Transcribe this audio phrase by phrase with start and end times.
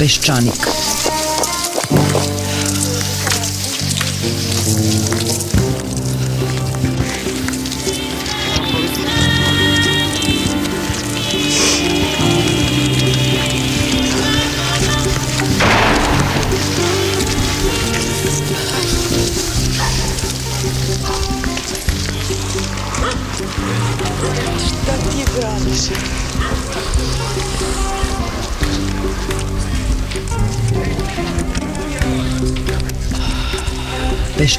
[0.00, 0.64] Peščanik.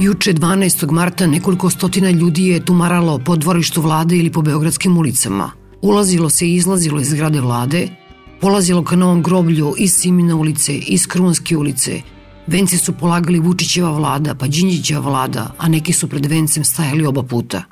[0.00, 0.90] Juče 12.
[0.90, 5.50] marta nekoliko stotina ljudi je tumaralo po dvorištu vlade ili po beogradskim ulicama.
[5.82, 7.88] Ulazilo se i izlazilo iz zgrade vlade,
[8.40, 12.00] polazilo ka novom groblju iz Simina ulice, iz Krunske ulice.
[12.46, 17.22] Vence su polagali Vučićeva vlada, pa Đinđićeva vlada, a neki su pred vencem stajali oba
[17.22, 17.62] puta.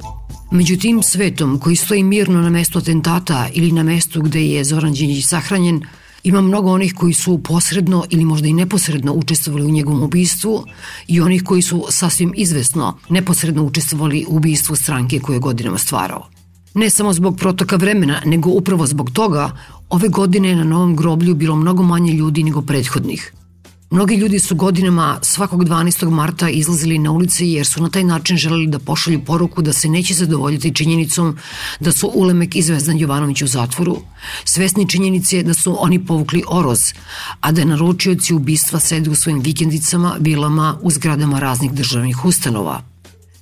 [0.51, 4.93] Među tim svetom koji stoji mirno na mestu atentata ili na mestu gde je Zoran
[4.93, 5.83] Đinđić sahranjen,
[6.27, 10.65] Ima mnogo onih koji su posredno ili možda i neposredno učestvovali u njegovom ubistvu
[11.07, 16.27] i onih koji su sasvim izvesno neposredno učestvovali u ubistvu stranke koje je godinama stvarao.
[16.75, 19.51] Ne samo zbog protoka vremena, nego upravo zbog toga,
[19.91, 23.33] ove godine je na novom groblju bilo mnogo manje ljudi nego prethodnih.
[23.91, 26.11] Mnogi ljudi su godinama svakog 12.
[26.11, 29.89] marta izlazili na ulice jer su na taj način želeli da pošalju poruku da se
[29.89, 31.39] neće zadovoljiti činjenicom
[31.81, 33.97] da su Ulemek i Zvezdan Jovanović u zatvoru,
[34.45, 36.93] svesni činjenice da su oni povukli oroz,
[37.41, 42.83] a da naručioci ubistva sede u svojim vikendicama, vilama, u zgradama raznih državnih ustanova–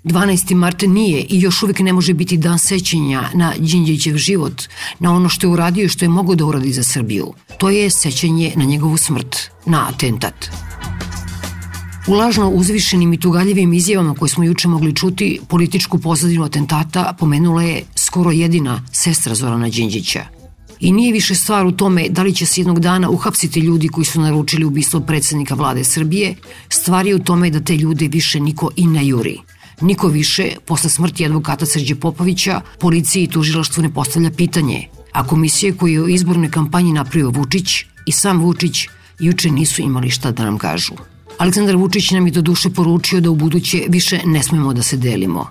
[0.05, 0.55] 12.
[0.55, 4.63] mart nije i još uvek ne može biti dan sećanja na Đinđićev život,
[4.99, 7.33] na ono što je uradio i što je mogo da uradi za Srbiju.
[7.59, 10.35] To je sećanje na njegovu smrt, na atentat.
[12.07, 17.63] U lažno uzvišenim i tugaljivim izjavama koje smo juče mogli čuti, političku pozadinu atentata pomenula
[17.63, 20.27] je skoro jedina sestra Zorana Đinđića.
[20.81, 24.05] I nije više stvar u tome da li će se jednog dana uhapsiti ljudi koji
[24.05, 26.35] su naručili ubistvo predsednika vlade Srbije,
[26.69, 29.39] stvar je u tome da te ljude više niko i ne juri–
[29.85, 35.73] Niko više, posle smrti advokata Srđe Popovića, policiji i tužilaštvu ne postavlja pitanje, a komisije
[35.73, 40.45] koje je u izbornoj kampanji napravio Vučić i sam Vučić juče nisu imali šta da
[40.45, 40.95] nam kažu.
[41.39, 44.97] Aleksandar Vučić nam je do duše poručio da u buduće više ne smemo da se
[44.97, 45.51] delimo.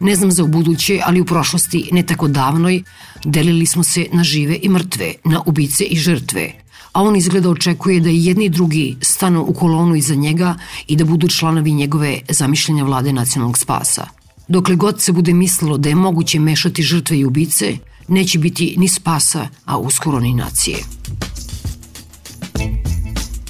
[0.00, 2.82] Ne znam za u buduće, ali u prošlosti, ne tako davnoj,
[3.24, 6.52] delili smo se na žive i mrtve, na ubice i žrtve,
[6.92, 10.54] a on izgleda očekuje da i jedni i drugi stanu u kolonu iza njega
[10.86, 14.06] i da budu članovi njegove zamišljenja vlade nacionalnog spasa.
[14.48, 17.76] Dokle god se bude mislilo da je moguće mešati žrtve i ubice,
[18.08, 20.76] neće biti ni spasa, a uskoro ni nacije.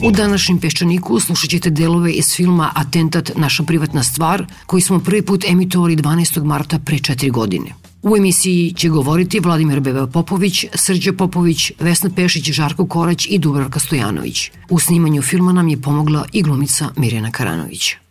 [0.03, 5.23] U današnjem Peščaniku slušat ćete delove iz filma Atentat naša privatna stvar, koji smo prvi
[5.23, 6.45] put emitovali 12.
[6.45, 7.81] marta pre četiri godine.
[8.03, 13.81] U emisiji će govoriti Vladimir Beba Popović, Srđa Popović, Vesna Pešić, Žarko Korać i Dubravka
[13.81, 14.51] Stojanović.
[14.71, 18.02] U snimanju filma nam je pomogla i glumica Mirjana Karanović.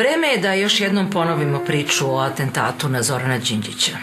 [0.00, 3.96] Vreme je da još jednom ponovimo priču o atentatu na Zorana Đinđića.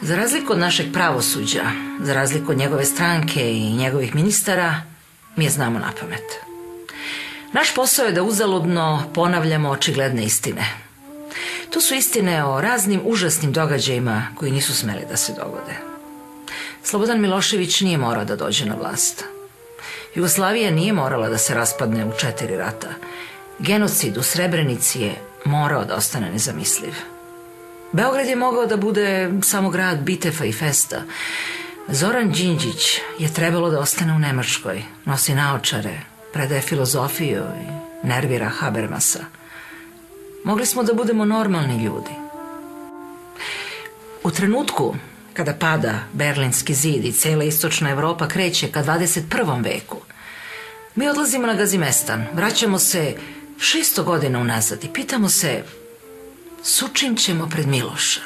[0.00, 1.62] Za razliku od našeg pravosuđa,
[2.00, 4.82] za razliku od njegove stranke i njegovih ministara,
[5.36, 6.24] mi je znamo na pamet.
[7.52, 10.64] Naš posao je da uzaludno ponavljamo očigledne istine.
[11.70, 15.74] To su istine o raznim užasnim događajima koji nisu smeli da se dogode.
[16.82, 19.24] Slobodan Milošević nije morao da dođe na vlast.
[20.14, 22.88] Jugoslavija nije morala da se raspadne u četiri rata–
[23.58, 25.14] Genocid u Srebrenici je
[25.44, 26.94] morao da ostane nezamisliv.
[27.92, 31.02] Beograd je mogao da bude samo grad bitefa i festa.
[31.88, 36.00] Zoran Đinđić je trebalo da ostane u Nemačkoj, nosi naočare,
[36.32, 39.24] predaje filozofiju i nervira Habermasa.
[40.44, 42.10] Mogli smo da budemo normalni ljudi.
[44.24, 44.94] U trenutku
[45.34, 49.64] kada pada Berlinski zid i cela istočna Evropa kreće ka 21.
[49.64, 49.96] veku,
[50.94, 53.16] mi odlazimo na Gazimestan, vraćamo se
[53.58, 55.62] 600 godina unazad i pitamo se
[56.62, 58.20] sučim ćemo pred Miloša.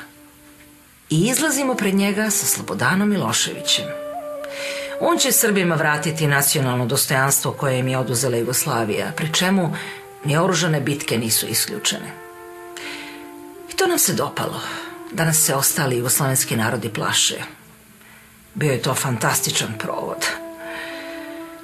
[1.10, 3.84] I izlazimo pred njega sa Slobodanom Miloševićem.
[5.00, 9.76] On će Srbima vratiti nacionalno dostojanstvo koje im je oduzela Jugoslavija, pri čemu
[10.24, 12.12] ni oružane bitke nisu isključene.
[13.72, 14.60] I to nam se dopalo
[15.12, 17.42] da nas se ostali jugoslovenski narodi plaše.
[18.54, 20.26] Bio je to fantastičan provod.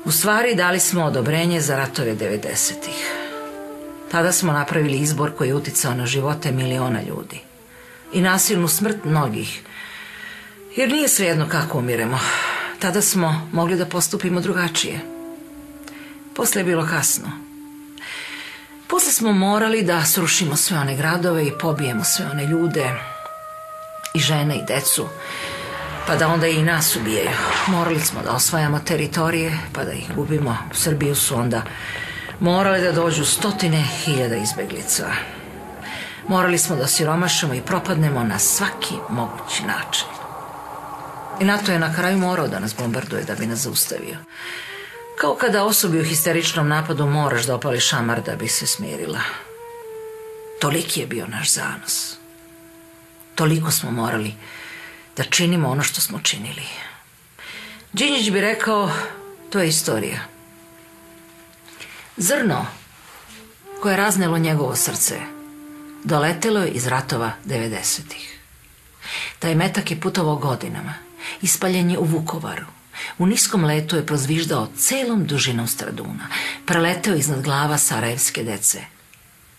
[0.04, 3.27] U stvari dali smo odobrenje za ratove 90-ih.
[4.10, 7.40] Tada smo napravili izbor koji je uticao na živote miliona ljudi.
[8.12, 9.62] I nasilnu smrt mnogih.
[10.76, 12.19] Jer nije svejedno kako umiremo.
[12.78, 15.00] Tada smo mogli da postupimo drugačije.
[16.34, 17.49] Posle je bilo kasno.
[18.88, 22.90] Posle smo morali da srušimo sve one gradove i pobijemo sve one ljude,
[24.14, 25.08] i žene i decu,
[26.06, 27.31] pa da onda i nas ubijaju.
[27.66, 30.56] Morali smo da osvajamo teritorije, pa da ih gubimo.
[30.72, 31.62] Srbiju su onda
[32.40, 35.06] morali da dođu stotine hiljada izbeglica.
[36.29, 40.06] Morali smo da siromašemo i propadnemo na svaki mogući način.
[41.40, 44.17] I NATO je na kraju morao da nas bombarduje da bi nas zaustavio.
[45.20, 49.20] Kao kada osobi u histeričnom napadu moraš da opali šamar da bi se smirila.
[50.61, 52.17] Toliki je bio naš zanos.
[53.35, 54.35] Toliko smo morali
[55.17, 56.62] da činimo ono što smo činili.
[57.93, 58.90] Đinjić bi rekao,
[59.50, 60.38] to je istorija.
[62.18, 62.66] Zrno
[63.82, 65.20] koje je raznelo njegovo srce
[66.04, 68.38] doletelo je iz ratova 90-ih.
[69.38, 70.94] Taj metak je putovao godinama.
[71.42, 72.66] Ispaljen je u Vukovaru.
[73.18, 76.28] U niskom letu je prozviždao celom dužinom Straduna.
[76.66, 78.84] Preleteo iznad glava sarajevske dece–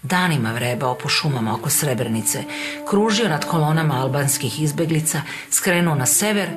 [0.04, 2.44] Danima vrebao po šumama oko Srebrenice,
[2.90, 5.22] kružio nad kolonama albanskih izbeglica,
[5.52, 6.50] skrenuo na sever,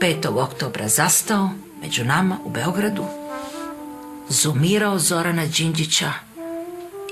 [0.00, 0.42] 5.
[0.42, 1.50] oktobra zastao
[1.82, 3.04] među nama u Beogradu,
[4.28, 6.12] zumirao Zorana Đinđića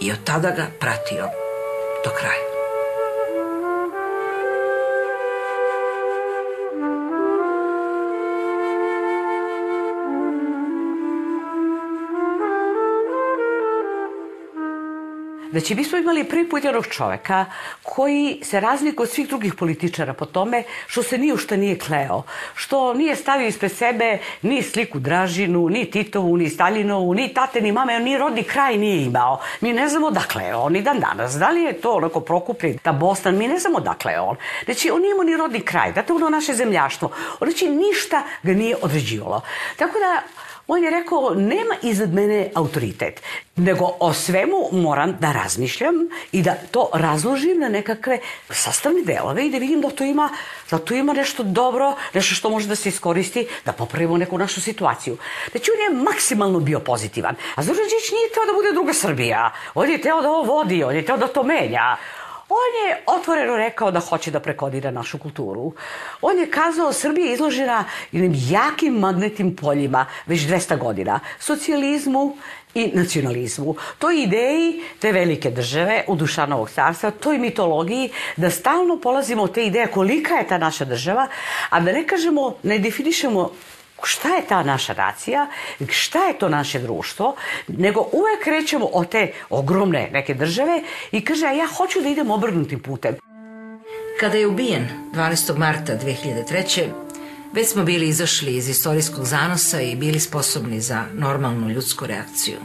[0.00, 1.29] i od tada ga pratio
[2.05, 2.51] do kraja.
[15.52, 17.44] Znači, mi smo imali prvi put jednog čoveka
[17.82, 21.78] koji se razlikuje od svih drugih političara po tome što se ni u šta nije
[21.78, 22.22] kleo,
[22.54, 27.72] što nije stavio ispred sebe ni sliku Dražinu, ni Titovu, ni Staljinovu, ni tate, ni
[27.72, 29.40] mame, ni rodni kraj nije imao.
[29.60, 31.34] Mi ne znamo dakle je on i dan danas.
[31.34, 34.37] Da li je to onako Prokuplje, ta Bostan, mi ne znamo dakle je on.
[34.64, 37.10] Znači, on nije imao ni rodni kraj, date ono naše zemljaštvo.
[37.38, 39.40] Znači, ništa ga nije određivalo.
[39.76, 40.22] Tako da,
[40.67, 43.23] On je rekao, nema iznad mene autoritet,
[43.56, 45.94] nego o svemu moram da razmišljam
[46.32, 48.19] i da to razložim na nekakve
[48.50, 50.29] sastavne delove i da vidim da to ima,
[50.70, 54.61] da to ima nešto dobro, nešto što može da se iskoristi, da popravimo neku našu
[54.61, 55.17] situaciju.
[55.50, 57.35] Znači, on je maksimalno bio pozitivan.
[57.55, 57.81] A Zoran
[58.12, 59.53] nije teo da bude druga Srbija.
[59.75, 61.97] On je teo da ovo vodi, on je teo da to menja.
[62.52, 65.72] On je otvoreno rekao da hoće da prekodira našu kulturu.
[66.22, 71.21] On je kazao Srbija je izložena jednim jakim magnetnim poljima već 200 godina.
[71.38, 72.37] Socijalizmu
[72.75, 73.75] i nacionalizmu.
[73.99, 79.66] Toj ideji te velike države u Dušanovog carstva, toj mitologiji, da stalno polazimo od te
[79.66, 81.28] ideje kolika je ta naša država,
[81.71, 83.50] a da ne kažemo, ne definišemo
[84.06, 85.47] šta je ta naša nacija,
[85.88, 87.37] šta je to naše društvo,
[87.68, 90.82] nego uvek krećemo od te ogromne neke države
[91.12, 93.16] i kaže, ja hoću da idem obrnutim putem.
[94.21, 95.59] Kada je ubijen 12.
[95.59, 96.88] marta 2003.
[97.52, 102.56] već smo bili izašli iz istorijskog zanosa i bili sposobni za normalnu ljudsku reakciju.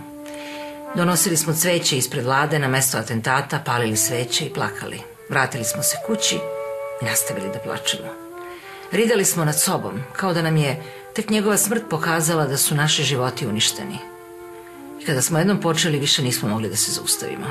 [0.95, 4.99] Donosili smo cveće ispred vlade na mesto atentata, palili sveće i plakali.
[5.29, 6.35] Vratili smo se kući
[7.01, 8.09] i nastavili da plačemo.
[8.91, 10.83] Ridali smo nad sobom, kao da nam je
[11.17, 13.97] Tek njegova smrt pokazala da su naši životi uništeni.
[15.01, 17.47] I kada smo jednom počeli, više nismo mogli da se zaustavimo.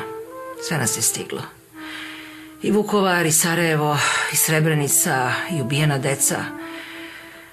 [0.68, 1.42] Sve nas je stiglo.
[2.62, 3.98] I Vukovar, i Sarajevo,
[4.32, 6.44] i Srebrenica, i ubijena deca,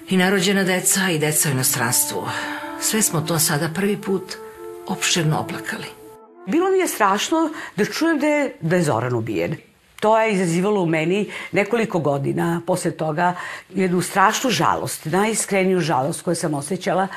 [0.08, 2.28] i narođena deca, i deca u inostranstvu.
[2.80, 4.36] Sve smo to sada prvi put
[4.86, 5.86] opširno oplakali.
[6.46, 9.56] Bilo mi je strašno da čujem da je, da je Zoran ubijen.
[10.04, 13.34] To je izazivalo u meni nekoliko godina posle toga
[13.70, 17.08] jednu strašnu žalost, najiskreniju žalost koju sam osjećala.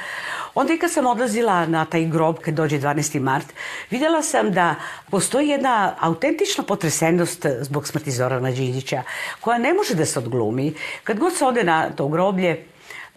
[0.55, 3.19] Onda i kad sam odlazila na taj grob kad dođe 12.
[3.19, 3.45] mart,
[3.89, 4.75] videla sam da
[5.09, 9.03] postoji jedna autentična potresenost zbog smrti Zorana Đinđića,
[9.41, 10.73] koja ne može da se odglumi.
[11.03, 12.65] Kad god se ode na to groblje,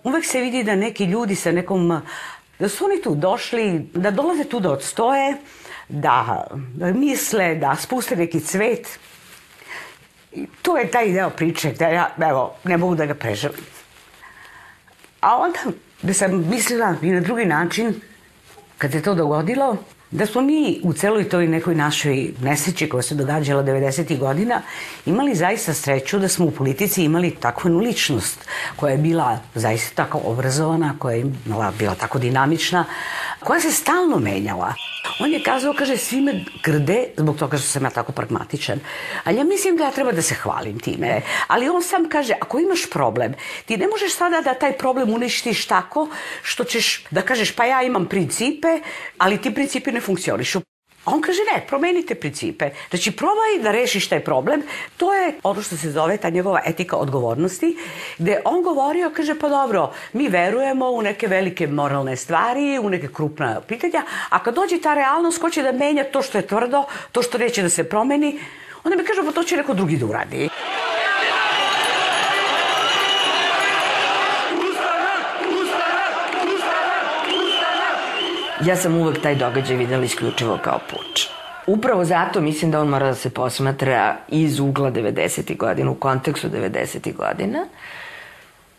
[0.05, 2.03] uvek se vidi da neki ljudi sa nekom
[2.59, 5.37] da su oni tu došli, da dolaze tu da odstoje,
[5.89, 6.47] da
[6.79, 8.99] misle, da spuste neki cvet,
[10.33, 13.61] I to je taj deo priče gde ja, evo, ne mogu da ga preželim.
[15.21, 15.59] A onda,
[16.03, 17.95] da sam mislila i na drugi način,
[18.79, 19.77] kad se to dogodilo,
[20.11, 24.19] da smo mi u celoj toj nekoj našoj nesreći koja se događala 90.
[24.19, 24.63] godina
[25.07, 30.21] imali zaista sreću da smo u politici imali takvu ličnost koja je bila zaista tako
[30.25, 31.25] obrazovana, koja je
[31.79, 32.85] bila tako dinamična,
[33.41, 34.75] koja se stalno menjala.
[35.21, 38.81] On je kazao, kaže, svi me grde zbog toga što sam ja tako pragmatičan.
[39.25, 41.21] Ali ja mislim da ja treba da se hvalim time.
[41.47, 43.35] Ali on sam kaže, ako imaš problem,
[43.67, 46.09] ti ne možeš sada da taj problem uništiš tako
[46.43, 48.81] što ćeš da kažeš, pa ja imam principe,
[49.19, 50.61] ali ti principi ne funkcionišu.
[51.05, 52.71] A on kaže ne, promenite principe.
[52.91, 54.63] Znači probaj da rešiš taj problem.
[54.97, 57.77] To je ono što se zove ta njegova etika odgovornosti,
[58.19, 63.09] gde on govorio, kaže pa dobro, mi verujemo u neke velike moralne stvari, u neke
[63.09, 66.85] krupna pitanja, a kad dođe ta realnost, ko će da menja to što je tvrdo,
[67.13, 68.41] to što neće da se promeni,
[68.85, 70.49] onda mi kaže pa to će neko drugi da uradi.
[78.67, 81.27] Ja sam uvek taj događaj videla isključivo kao puč.
[81.67, 85.57] Upravo zato mislim da on mora da se posmatra iz ugla 90.
[85.57, 87.17] godina, u kontekstu 90.
[87.17, 87.67] godina,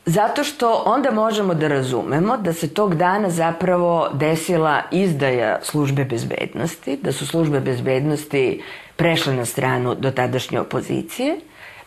[0.06, 6.98] Zato što onda možemo da razumemo da se tog dana zapravo desila izdaja službe bezbednosti,
[6.98, 8.64] da su službe bezbednosti
[8.96, 11.38] prešle na stranu do tadašnje opozicije,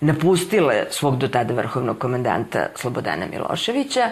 [0.01, 4.11] napustile svog do tada vrhovnog komandanta Slobodana Miloševića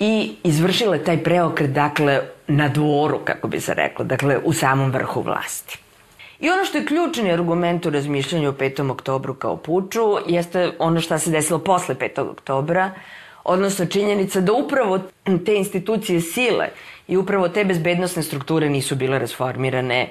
[0.00, 5.22] i izvršile taj preokret, dakle, na dvoru, kako bi se reklo, dakle, u samom vrhu
[5.22, 5.78] vlasti.
[6.40, 8.90] I ono što je ključni argument u razmišljanju o 5.
[8.90, 12.30] oktobru kao puču jeste ono što se desilo posle 5.
[12.30, 12.90] oktobra,
[13.44, 14.98] odnosno činjenica da upravo
[15.46, 16.68] te institucije sile
[17.08, 20.08] i upravo te bezbednostne strukture nisu bile rasformirane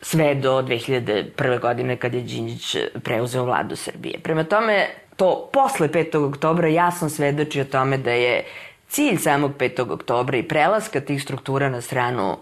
[0.00, 1.60] sve do 2001.
[1.60, 4.18] godine kad je Đinđić preuzeo vladu Srbije.
[4.22, 6.28] Prema tome, to posle 5.
[6.28, 8.44] oktobra jasno svedoči o tome da je
[8.92, 9.90] cilj samog 5.
[9.92, 12.36] oktobra i prelaska tih struktura na stranu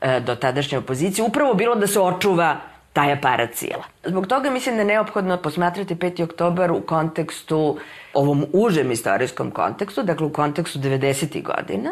[0.00, 2.56] e, do tadašnje opozicije upravo bilo da se očuva
[2.92, 3.84] taj aparat sila.
[4.04, 6.22] Zbog toga mislim da je neophodno posmatrati 5.
[6.24, 7.78] oktobar u kontekstu,
[8.14, 11.42] ovom užem istorijskom kontekstu, dakle u kontekstu 90.
[11.42, 11.90] godina,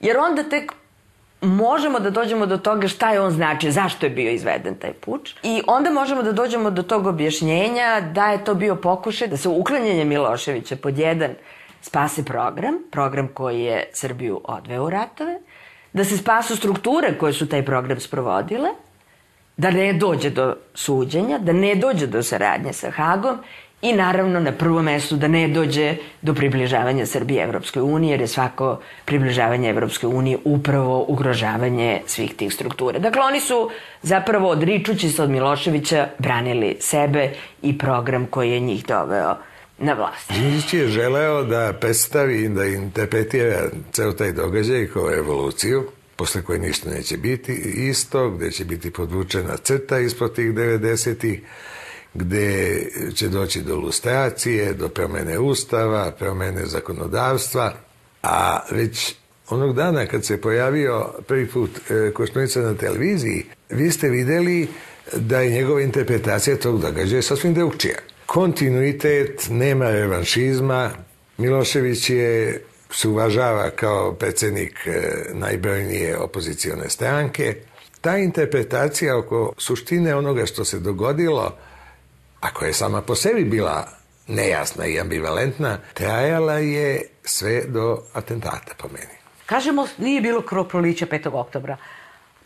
[0.00, 0.72] jer onda tek
[1.40, 5.34] možemo da dođemo do toga šta je on znači, zašto je bio izveden taj puč.
[5.42, 9.48] I onda možemo da dođemo do tog objašnjenja da je to bio pokušaj da se
[9.48, 11.34] uklanjanje Miloševića pod jedan
[11.80, 15.38] spase program, program koji je Srbiju odveo u ratove,
[15.92, 18.68] da se spasu strukture koje su taj program sprovodile,
[19.56, 23.38] da ne dođe do suđenja, da ne dođe do saradnje sa Hagom
[23.82, 28.26] i naravno na prvom mestu da ne dođe do približavanja Srbije Evropskoj uniji, jer je
[28.26, 32.98] svako približavanje Evropskoj uniji upravo ugrožavanje svih tih struktura.
[32.98, 33.70] Dakle, oni su
[34.02, 37.30] zapravo odričući se od Miloševića branili sebe
[37.62, 39.36] i program koji je njih doveo
[39.80, 40.32] na vlast.
[40.32, 45.84] Đinđić je želeo da predstavi, da interpretira ceo taj događaj kao evoluciju,
[46.16, 51.40] posle koje ništa neće biti isto, gde će biti podvučena crta ispod tih 90-ih,
[52.14, 52.76] gde
[53.14, 57.74] će doći do lustracije, do promene ustava, promene zakonodavstva,
[58.22, 59.14] a već
[59.50, 64.68] onog dana kad se pojavio prvi put e, Koštunica na televiziji, vi ste videli
[65.16, 67.96] da je njegova interpretacija tog događaja sasvim drugčija
[68.30, 70.90] kontinuitet, nema revanšizma.
[71.36, 75.00] Milošević je se uvažava kao predsednik e,
[75.32, 77.56] najbrojnije opozicione stranke.
[78.00, 81.56] Ta interpretacija oko suštine onoga što se dogodilo,
[82.40, 83.88] ako je sama po sebi bila
[84.26, 89.18] nejasna i ambivalentna, trajala je sve do atentata po meni.
[89.46, 91.30] Kažemo, nije bilo krvoprolića 5.
[91.32, 91.76] oktobra.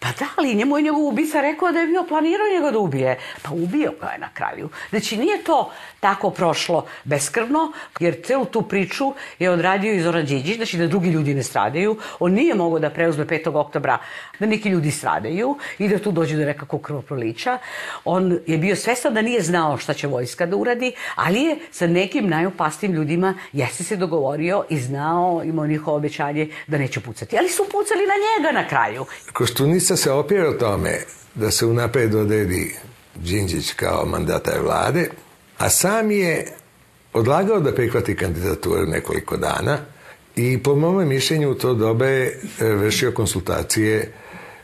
[0.04, 3.18] Pa da, ali njemu je njegov ubica rekao da je bio planirao njega da ubije.
[3.42, 4.68] Pa ubio ga je na kraju.
[4.90, 5.70] Znači nije to
[6.00, 11.11] tako prošlo beskrvno, jer celu tu priču je odradio i Zoran Điđić, znači da drugi
[11.11, 11.96] ljudi ne stradaju.
[12.18, 13.56] On nije mogao da preuzme 5.
[13.56, 13.99] oktobra
[14.38, 17.58] da neki ljudi stradaju i da tu dođe do nekakvog krvoprolića.
[18.04, 21.87] On je bio svestan da nije znao šta će vojska da uradi, ali je sa
[21.87, 27.38] nekim najopastim ljudima jeste se dogovorio i znao, imao njihovo obećanje da neće pucati.
[27.38, 29.04] Ali su pucali na njega na kraju.
[29.95, 30.99] Koštunica se opira o tome
[31.35, 32.75] da se unapred odredi
[33.15, 35.09] Đinđić kao mandatar vlade,
[35.59, 36.47] a sam je
[37.13, 39.79] odlagao da prihvati kandidaturu nekoliko dana
[40.37, 44.13] i po mome mišljenju u to dobe je vršio konsultacije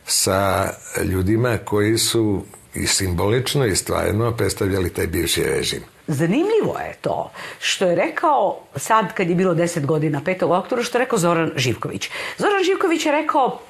[0.06, 0.68] sa
[1.04, 2.44] ljudima koji su
[2.74, 5.82] i simbolično i stvarno predstavljali taj bivši režim.
[6.06, 10.58] Zanimljivo je to što je rekao sad kad je bilo 10 godina 5.
[10.58, 12.10] oktobra što je rekao Zoran Živković.
[12.38, 13.60] Zoran Živković je rekao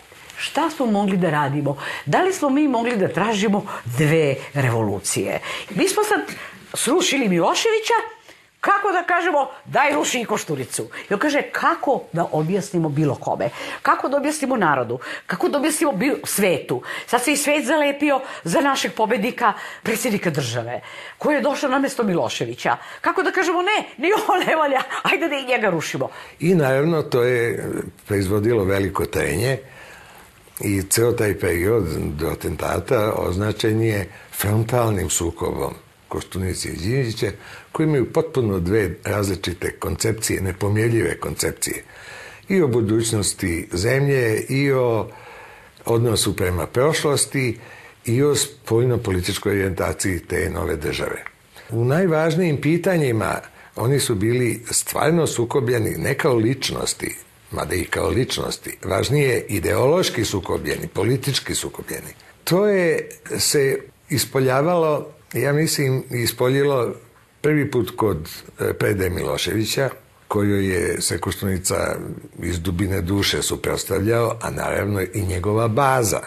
[0.40, 1.76] šta smo mogli da radimo?
[2.06, 5.40] Da li smo mi mogli da tražimo dve revolucije?
[5.75, 6.20] Mi smo sad
[6.75, 7.94] srušili Miloševića,
[8.61, 10.88] kako da kažemo, daj ruši i Košturicu.
[11.11, 13.50] I on kaže, kako da objasnimo bilo kome?
[13.82, 14.99] Kako da objasnimo narodu?
[15.26, 16.82] Kako da objasnimo bilo, svetu?
[17.06, 20.80] Sad se i svet zalepio za našeg pobednika, predsjednika države,
[21.18, 22.76] koji je došao na mesto Miloševića.
[23.00, 26.09] Kako da kažemo, ne, ni ovo ne valja, ajde da i njega rušimo.
[26.40, 27.68] I naravno to je
[28.06, 29.59] proizvodilo veliko trenje
[30.61, 31.85] i ceo taj period
[32.19, 35.75] do atentata označen je frontalnim sukobom
[36.09, 37.31] Koštunice i Đinđića,
[37.73, 41.85] koji imaju potpuno dve različite koncepcije, nepomjeljive koncepcije.
[42.49, 45.09] I o budućnosti zemlje, i o
[45.85, 47.59] odnosu prema prošlosti,
[48.05, 51.25] i o spoljno-političkoj orijentaciji te nove države.
[51.71, 53.40] U najvažnijim pitanjima
[53.76, 57.17] oni su bili stvarno sukobljeni ne kao ličnosti,
[57.50, 62.14] mada i kao ličnosti, važnije ideološki sukobljeni, politički sukobljeni.
[62.45, 63.78] To je se
[64.09, 66.95] ispoljavalo ja mislim, ispoljilo
[67.40, 68.28] prvi put kod
[68.61, 69.90] e, Prede Miloševića,
[70.28, 71.97] koju je se Koštunica
[72.42, 76.21] iz dubine duše suprotstavljao, a naravno i njegova baza.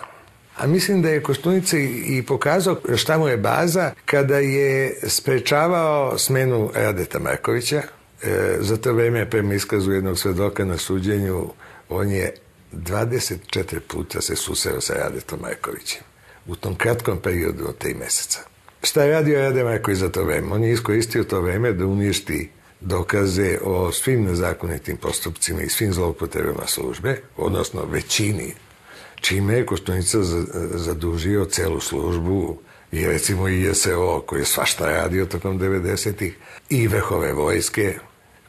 [0.57, 6.69] A mislim da je Koštunica i pokazao šta mu je baza kada je sprečavao smenu
[6.73, 7.81] Radeta Markovića.
[8.23, 11.49] E, za to vreme, prema iskazu jednog svedoka na suđenju,
[11.89, 12.33] on je
[12.73, 16.01] 24 puta se suseo sa Radetom Markovićem
[16.47, 18.39] u tom kratkom periodu od tri meseca.
[18.83, 20.53] Šta je radio Rademaković za to vreme?
[20.53, 22.49] On je iskoristio to vreme da uništi
[22.81, 28.53] dokaze o svim nezakonitim postupcima i svim zloupotrebama službe, odnosno većini,
[29.21, 30.17] čime je Koštunica
[30.73, 32.57] zadužio celu službu
[32.91, 36.37] i recimo i JSO koji je svašta radio tokom 90-ih
[36.69, 37.97] i vrhove vojske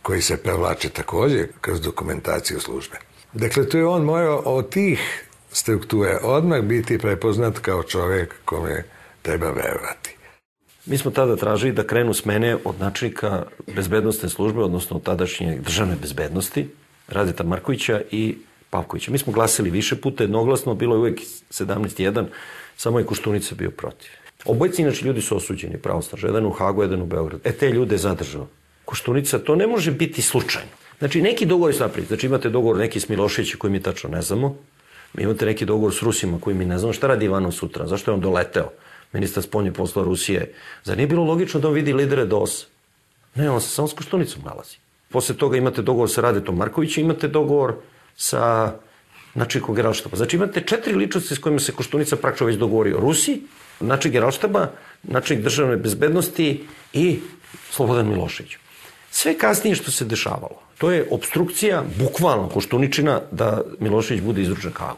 [0.05, 2.97] koji se prevlače takođe kroz dokumentaciju službe.
[3.33, 8.85] Dakle, to je on morao od tih strukture odmah biti prepoznat kao čovek kome
[9.23, 10.17] treba verovati.
[10.87, 16.69] Mi smo tada tražili da krenu smene od načnika bezbednostne službe, odnosno tadašnje državne bezbednosti,
[17.09, 18.37] Radeta Markovića i
[18.71, 19.13] Pavkovića.
[19.13, 22.27] Mi smo glasili više puta, jednoglasno, bilo je uvek 17-1,
[22.77, 24.11] samo je Koštunica bio protiv.
[24.45, 27.41] Obojci, inače, ljudi su osuđeni pravosnažno, jedan u Hagu, jedan u Beogradu.
[27.45, 28.47] E, te ljude zadržao.
[28.85, 30.71] Koštunica, to ne može biti slučajno.
[30.99, 32.09] Znači, neki dogovor je napraviti.
[32.09, 34.57] Znači, imate dogovor neki s Miloševićem koji mi tačno ne znamo.
[35.19, 36.93] Imate neki dogovor s Rusima koji mi ne znamo.
[36.93, 37.87] Šta radi Ivanov sutra?
[37.87, 38.71] Zašto je on doleteo?
[39.15, 40.53] ministar spoljne posla Rusije.
[40.85, 42.67] Zar nije bilo logično da on vidi lidere DOS?
[43.35, 44.77] Ne, on se samo s Koštunicom nalazi.
[45.11, 47.77] Posle toga imate dogovor sa Radetom Markovićem, imate dogovor
[48.17, 48.75] sa
[49.35, 50.17] načelnikom generalštaba.
[50.17, 53.01] Znači imate četiri ličnosti s kojima se Koštunica praktično već dogovorio.
[53.01, 53.41] Rusi,
[53.81, 54.67] načelnik generalštaba,
[55.03, 57.19] načelnik državne bezbednosti i
[57.71, 58.57] Slobodan Milošević.
[59.17, 64.97] Sve kasnije što se dešavalo, to je obstrukcija, bukvalno Koštuničina, da Milošević bude izručen kao.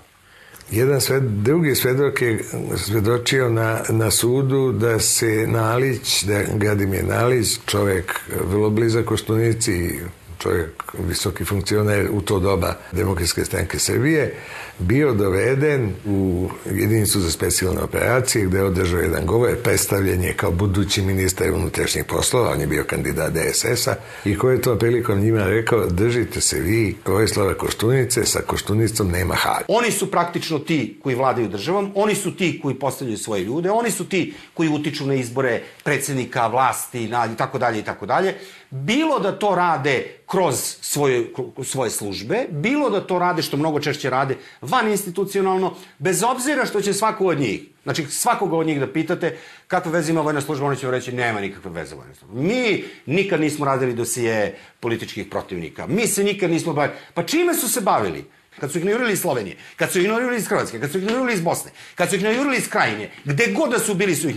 [0.70, 2.44] Jedan sved, drugi svedok je
[2.76, 10.00] svedočio na, na sudu da se Nalić, da Gadimir Nalić, čovek vrlo blizak Koštunici,
[10.38, 14.34] čovjek, visoki funkcioner u to doba Demokratske stranke Srbije,
[14.78, 20.50] bio doveden u jedinicu za specijalne operacije gde je održao jedan govor, predstavljen je kao
[20.50, 23.94] budući ministar unutrašnjih poslova, on je bio kandidat DSS-a
[24.24, 29.34] i koji je to prilikom njima rekao, držite se vi Vojislava Koštunice, sa Koštunicom nema
[29.34, 29.62] hal.
[29.68, 33.90] Oni su praktično ti koji vladaju državom, oni su ti koji postavljaju svoje ljude, oni
[33.90, 38.34] su ti koji utiču na izbore predsednika, vlasti i tako dalje i tako dalje
[38.70, 41.30] bilo da to rade kroz svoje,
[41.64, 46.80] svoje službe, bilo da to rade, što mnogo češće rade, van institucionalno, bez obzira što
[46.80, 50.66] će svako od njih, znači svakoga od njih da pitate kakve veze ima vojna služba,
[50.66, 52.40] oni će reći nema nikakve veze vojna služba.
[52.40, 55.86] Mi nikad nismo radili dosije političkih protivnika.
[55.86, 56.98] Mi se nikad nismo bavili.
[57.14, 58.24] Pa čime su se bavili?
[58.60, 61.04] Kad su ih najurili iz Slovenije, kad su ih najurili iz Hrvatske, kad su ih
[61.04, 64.28] najurili iz Bosne, kad su ih najurili iz Krajine, gde god da su bili su
[64.28, 64.36] ih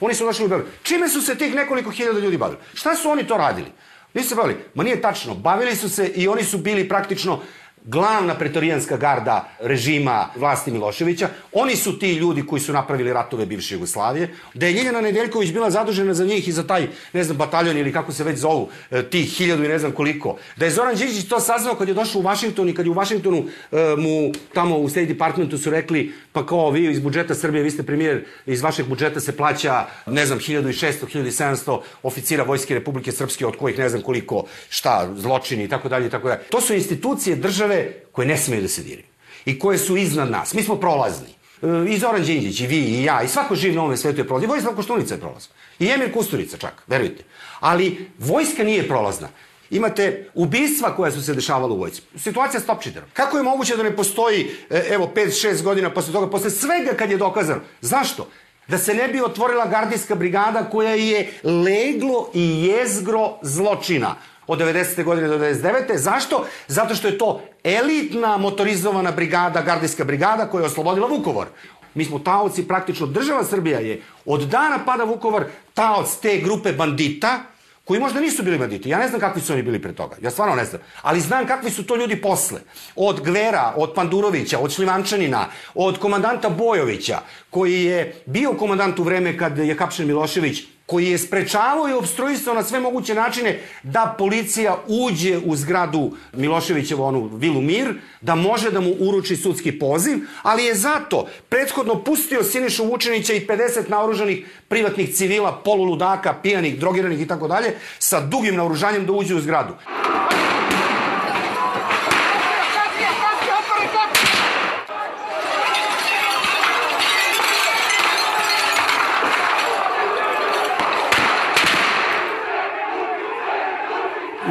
[0.00, 0.70] oni su došli u Beograd.
[0.82, 2.60] Čime su se tih nekoliko hiljada ljudi bavili?
[2.74, 3.68] Šta su oni to radili?
[4.14, 4.58] Nisu se bavili.
[4.74, 5.34] Ma nije tačno.
[5.34, 7.40] Bavili su se i oni su bili praktično
[7.84, 11.28] glavna pretorijanska garda režima vlasti Miloševića.
[11.52, 14.34] Oni su ti ljudi koji su napravili ratove bivše Jugoslavije.
[14.54, 17.92] Da je Ljiljana Nedeljković bila zadužena za njih i za taj, ne znam, bataljon ili
[17.92, 20.36] kako se već zovu, e, tih hiljadu i ne znam koliko.
[20.56, 22.94] Da je Zoran Đinđić to saznao kad je došao u Vašington i kad je u
[22.94, 23.38] Vašingtonu
[23.72, 27.70] e, mu tamo u State Departmentu su rekli pa kao vi iz budžeta Srbije, vi
[27.70, 33.46] ste premijer, iz vašeg budžeta se plaća, ne znam, 1600, 1700 oficira Vojske Republike Srpske,
[33.46, 36.40] od kojih ne znam koliko, šta, zločini i tako dalje i tako dalje.
[36.50, 39.06] To su institucije države države koje ne smeju da se diraju
[39.44, 40.54] i koje su iznad nas.
[40.54, 41.28] Mi smo prolazni.
[41.62, 44.26] E, I Zoran Đinđić, i vi, i ja, i svako živ na ovom svetu je
[44.26, 44.44] prolazan.
[44.44, 45.50] I Vojislav Koštunica je prolazan.
[45.78, 47.24] I Emir Kusturica čak, verujte.
[47.60, 49.28] Ali vojska nije prolazna.
[49.70, 52.02] Imate ubistva koja su se dešavala u vojci.
[52.16, 53.08] Situacija s Topčiderom.
[53.12, 57.10] Kako je moguće da ne postoji, e, evo, 5-6 godina posle toga, posle svega kad
[57.10, 57.60] je dokazano?
[57.80, 58.28] Zašto?
[58.68, 64.14] Da se ne bi otvorila gardijska brigada koja je leglo i jezgro zločina
[64.46, 65.04] od 90.
[65.04, 65.96] godine do 99.
[65.96, 66.46] Zašto?
[66.68, 71.46] Zato što je to elitna motorizovana brigada, gardijska brigada koja je oslobodila Vukovor.
[71.94, 77.40] Mi smo taoci, praktično država Srbija je od dana pada Vukovar taoc te grupe bandita,
[77.84, 78.88] koji možda nisu bili banditi.
[78.88, 80.16] Ja ne znam kakvi su oni bili pre toga.
[80.22, 80.80] Ja stvarno ne znam.
[81.02, 82.60] Ali znam kakvi su to ljudi posle.
[82.96, 87.18] Od Gvera, od Pandurovića, od Šlivančanina, od komandanta Bojovića,
[87.50, 92.54] koji je bio komandant u vreme kad je hapšen Milošević, koji je sprečavao i obstruisao
[92.54, 98.70] na sve moguće načine da policija uđe u zgradu Miloševićevu, onu vilu Mir, da može
[98.70, 104.46] da mu uruči sudski poziv, ali je zato prethodno pustio Sinišu Vučenića i 50 naoružanih
[104.68, 109.74] privatnih civila, poluludaka, pijanih, drogiranih i tako dalje, sa dugim naoružanjem da uđe u zgradu.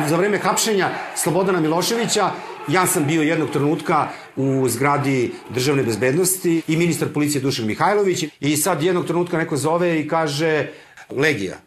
[0.09, 2.31] Za vreme hapšenja Slobodana Miloševića
[2.67, 8.57] ja sam bio jednog trenutka u zgradi državne bezbednosti i ministar policije Dušan Mihajlović i
[8.57, 10.67] sad jednog trenutka neko zove i kaže
[11.09, 11.57] Legija.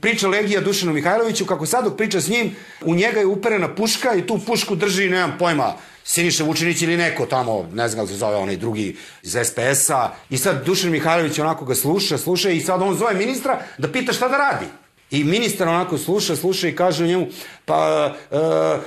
[0.00, 4.14] Priča Legija Dušanu Mihajloviću, kako sad dok priča s njim, u njega je uperena puška
[4.14, 5.72] i tu pušku drži, nemam pojma,
[6.04, 10.14] Siniša Vučinić ili neko tamo, ne znam kako se zove, onaj drugi iz SPS-a.
[10.30, 14.12] I sad Dušan Mihajlović onako ga sluša, sluša i sad on zove ministra da pita
[14.12, 14.66] šta da radi.
[15.10, 17.26] I ministar onako sluša, sluša i kaže njemu,
[17.64, 18.38] pa, uh,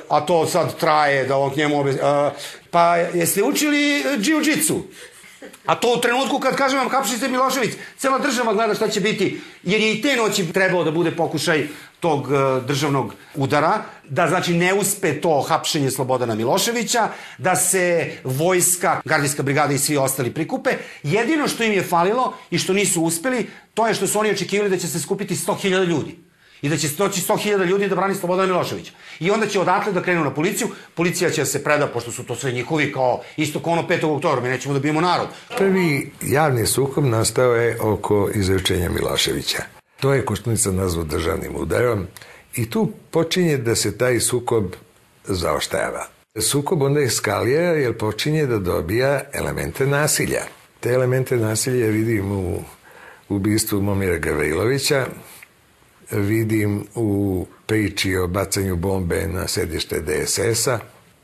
[0.10, 2.00] a to sad traje, da on njemu obje, uh,
[2.72, 4.82] pa jeste učili džiu-džicu?
[5.66, 9.42] A to u trenutku kad kažem vam hapšite Milošević, cela država gleda šta će biti,
[9.64, 11.68] jer je i te noći trebao da bude pokušaj
[12.00, 19.02] tog uh, državnog udara, da znači ne uspe to hapšenje Slobodana Miloševića, da se vojska,
[19.06, 20.70] gardijska brigada i svi ostali prikupe.
[21.04, 24.70] Jedino što im je falilo i što nisu uspeli, to je što su oni očekivali
[24.70, 26.29] da će se skupiti 100.000 ljudi
[26.62, 28.92] i da će doći 100.000 ljudi da brani Slobodana Miloševića.
[29.20, 32.36] I onda će odatle da krenu na policiju, policija će se preda, pošto su to
[32.36, 34.16] sve njihovi, kao isto kao ono 5.
[34.16, 35.28] oktobra, mi nećemo da bijemo narod.
[35.58, 39.64] Prvi javni sukob nastao je oko izrečenja Miloševića.
[40.00, 42.08] To je Koštunica nazvao državnim udarom
[42.56, 44.66] i tu počinje da se taj sukob
[45.24, 46.08] zaoštava.
[46.42, 50.42] Sukob onda eskalira jer počinje da dobija elemente nasilja.
[50.80, 52.64] Te elemente nasilja vidim u
[53.30, 55.06] ubistvu Momira Gavrilovića,
[56.12, 60.80] vidim u priči o bacanju bombe na sedište DSS-a,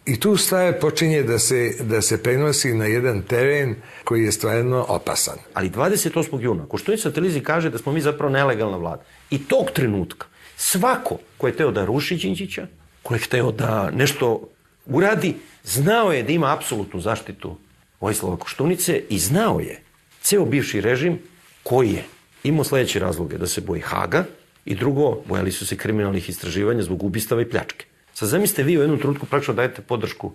[0.05, 4.85] I tu stvar počinje da se, da se prenosi na jedan teren koji je stvarno
[4.89, 5.37] opasan.
[5.53, 6.41] Ali 28.
[6.41, 9.03] juna, Koštunica televiziji kaže da smo mi zapravo nelegalna vlada.
[9.29, 12.67] I tog trenutka svako ko je teo da ruši Đinđića,
[13.03, 14.49] ko je hteo da nešto
[14.85, 17.57] uradi, znao je da ima apsolutnu zaštitu
[18.01, 19.81] Vojislava Koštunice i znao je
[20.21, 21.19] ceo bivši režim
[21.63, 22.03] koji je
[22.43, 24.25] imao sledeće razloge da se boji Haga
[24.65, 27.85] i drugo, bojali su se kriminalnih istraživanja zbog ubistava i pljačke.
[28.13, 30.31] Sad zamislite vi u jednom trenutku praktično dajete podršku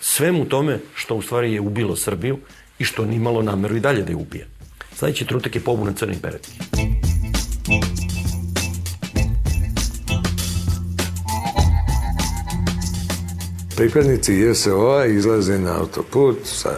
[0.00, 2.38] svemu tome što u stvari je ubilo Srbiju
[2.78, 4.46] i što ni malo nameru i dalje da je ubije.
[4.94, 6.52] Sledeći trenutak je pobuna crnih beretki.
[13.76, 16.70] Pripadnici JSO-a izlaze na autoput sa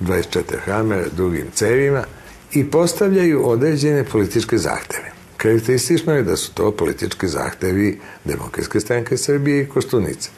[0.00, 2.04] 24 hamere, dugim cevima
[2.52, 5.13] i postavljaju određene političke zahteve.
[5.44, 10.30] Karakteristično je da su to politički zahtevi Demokratske stranke Srbije i Kostunice.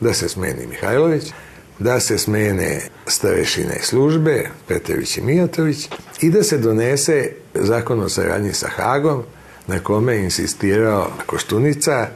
[0.00, 1.32] Da se smeni Mihajlović,
[1.78, 5.88] da se smene starešine službe, Petrović i Mijatović,
[6.20, 9.22] i da se donese zakon o saradnji sa Hagom,
[9.66, 12.08] na kome je insistirao Koštunica,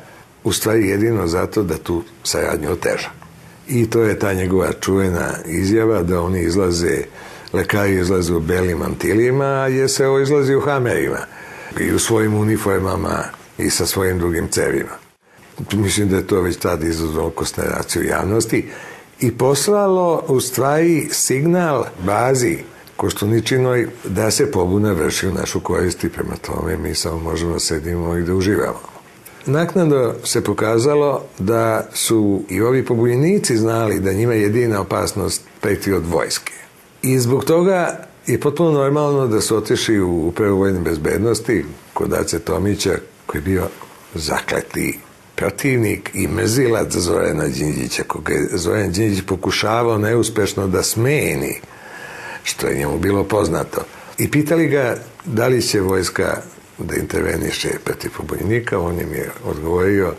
[0.44, 3.10] u stvari jedino zato da tu saradnju oteža.
[3.68, 6.98] I to je ta njegova čuvena izjava da oni izlaze,
[7.52, 11.37] lekari izlaze u belim mantilijima, a je se ovo izlazi u hamerima
[11.80, 13.24] i u svojim uniformama
[13.58, 14.96] i sa svojim drugim cevima.
[15.72, 18.68] Mislim da je to već tada izazvalo konsternaciju javnosti
[19.20, 22.58] i poslalo u stvari signal bazi
[22.96, 27.60] Koštuničinoj da se pobuna vrši u našu korist i prema tome mi samo možemo da
[27.60, 28.80] sedimo i da uživamo.
[29.46, 36.06] Naknadno se pokazalo da su i ovi pobunjenici znali da njima jedina opasnost preti od
[36.06, 36.52] vojske.
[37.02, 42.38] I zbog toga je potpuno normalno da su otišli u upravu vojne bezbednosti kod Ace
[42.38, 42.94] Tomića,
[43.26, 43.68] koji je bio
[44.14, 44.98] zakleti
[45.34, 51.60] protivnik i mrzilac Zorana Đinđića, koga je Zoran Đinđić pokušavao neuspešno da smeni,
[52.42, 53.80] što je njemu bilo poznato.
[54.18, 56.42] I pitali ga da li će vojska
[56.78, 60.14] da interveniše protiv pobunjenika, on im je odgovorio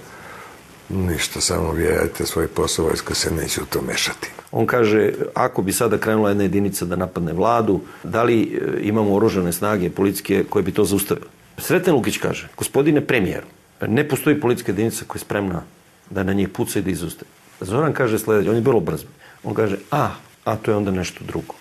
[0.89, 4.29] Ništa, samo vi radite svoj posao, vojska se neće u to mešati.
[4.51, 9.15] On kaže, ako bi sada krenula jedna jedinica da napadne vladu, da li e, imamo
[9.15, 11.27] oružane snage policijske koje bi to zaustavile?
[11.57, 13.45] Sreten Lukić kaže, gospodine premijeru,
[13.87, 15.61] ne postoji policijska jedinica koja je spremna
[16.09, 17.31] da na njih puca i da izustavi.
[17.61, 19.03] Zoran kaže sledeće, on je vrlo brz.
[19.43, 20.11] On kaže, a,
[20.45, 21.55] a to je onda nešto drugo.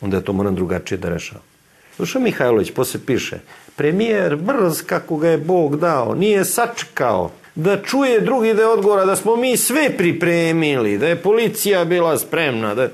[0.00, 1.44] Onda ja to moram drugačije da rešavam.
[1.98, 3.38] Duša Mihajlović posle piše,
[3.76, 9.16] premijer brz kako ga je Bog dao, nije sačekao da čuje drugi deo odgovora, da
[9.16, 12.74] smo mi sve pripremili, da je policija bila spremna.
[12.74, 12.88] Da...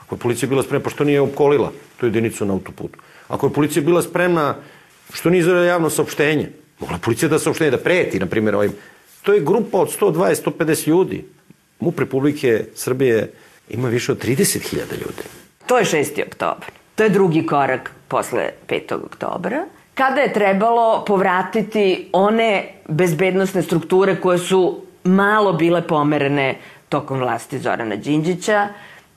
[0.00, 2.98] Ako je policija bila spremna, pa što nije opkolila tu jedinicu na autoputu?
[3.28, 4.54] Ako je policija bila spremna,
[5.12, 6.50] što nije izvela javno saopštenje?
[6.80, 8.72] Mogla policija da saopštenje, da preti, na primjer, ovim.
[9.22, 11.24] To je grupa od 120-150 ljudi.
[11.80, 13.32] MUP Republike Srbije
[13.68, 15.22] ima više od 30.000 ljudi.
[15.66, 16.26] To je 6.
[16.26, 16.70] oktobar.
[16.94, 19.04] To je drugi korak posle 5.
[19.04, 19.64] oktobra
[19.94, 26.56] kada je trebalo povratiti one bezbednostne strukture koje su malo bile pomerene
[26.88, 28.68] tokom vlasti Zorana Đinđića,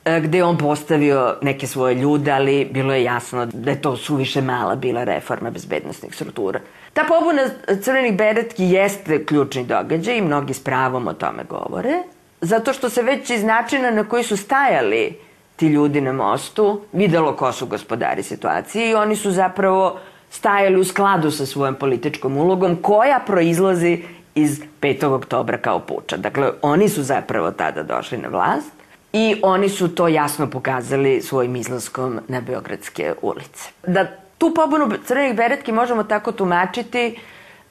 [0.05, 3.97] e, gde je on postavio neke svoje ljude, ali bilo je jasno da je to
[3.97, 6.59] suviše mala bila reforma bezbednostnih struktura.
[6.93, 7.41] Ta pobuna
[7.81, 12.03] crvenih beretki jeste ključni događaj i mnogi s pravom o tome govore,
[12.41, 15.17] zato što se već iz načina na koji su stajali
[15.55, 19.99] ti ljudi na mostu videlo ko su gospodari situacije i oni su zapravo
[20.33, 24.01] stajali u skladu sa svojom političkom ulogom koja proizlazi
[24.35, 25.05] iz 5.
[25.05, 26.17] oktobra kao puča.
[26.17, 28.71] Dakle, oni su zapravo tada došli na vlast
[29.13, 33.69] i oni su to jasno pokazali svojim izlaskom na Beogradske ulice.
[33.87, 34.05] Da
[34.37, 37.19] tu pobunu crvenih beretki možemo tako tumačiti,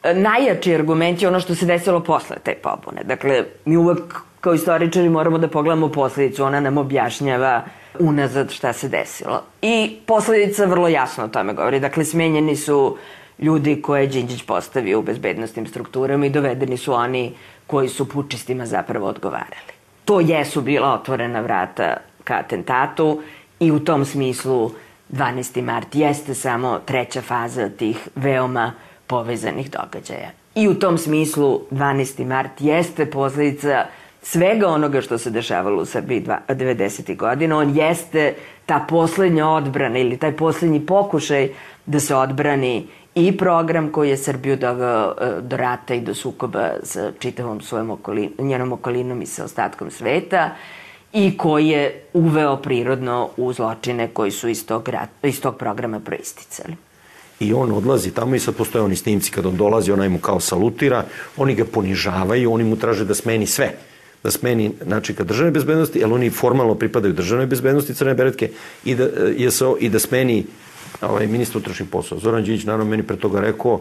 [0.03, 3.03] e, najjači argument je ono što se desilo posle te pobune.
[3.05, 7.63] Dakle, mi uvek kao istoričari moramo da pogledamo posledicu, ona nam objašnjava
[7.99, 9.43] unazad šta se desilo.
[9.63, 11.81] I posledica vrlo jasno o tome govori.
[11.81, 12.97] Dakle, smenjeni su
[13.39, 17.35] ljudi koje je Đinđić postavio u bezbednostnim strukturama i dovedeni su oni
[17.67, 19.73] koji su pučistima zapravo odgovarali.
[20.05, 23.23] To jesu bila otvorena vrata ka atentatu
[23.61, 24.71] i u tom smislu
[25.13, 25.63] 12.
[25.63, 28.73] mart jeste samo treća faza tih veoma
[29.07, 30.31] povezanih događaja.
[30.55, 32.25] I u tom smislu 12.
[32.25, 33.87] mart jeste posledica
[34.23, 37.17] svega onoga što se dešavalo u Srbiji 90.
[37.17, 38.35] godina, on jeste
[38.67, 41.49] ta poslednja odbrana ili taj poslednji pokušaj
[41.87, 46.71] da se odbrani i program koji je Srbiju doveo e, do rata i do sukoba
[46.83, 50.51] sa čitavom svojom okolin, njenom okolinom i sa ostatkom sveta
[51.13, 56.01] i koji je uveo prirodno u zločine koji su iz tog, rat, iz tog programa
[56.01, 56.77] proisticali.
[57.41, 60.41] I on odlazi tamo i sad postoje oni snimci kad on dolazi, onaj mu kao
[60.41, 61.05] salutira,
[61.37, 63.73] oni ga ponižavaju, oni mu traže da smeni sve
[64.23, 68.51] da smeni načika državne bezbednosti, jer oni formalno pripadaju državnoj bezbednosti Crne Beretke
[68.85, 70.45] i da, JSO, i da smeni
[71.01, 72.21] ovaj, ministar utrošnih poslova.
[72.21, 73.81] Zoran Đinjić naravno meni pre toga rekao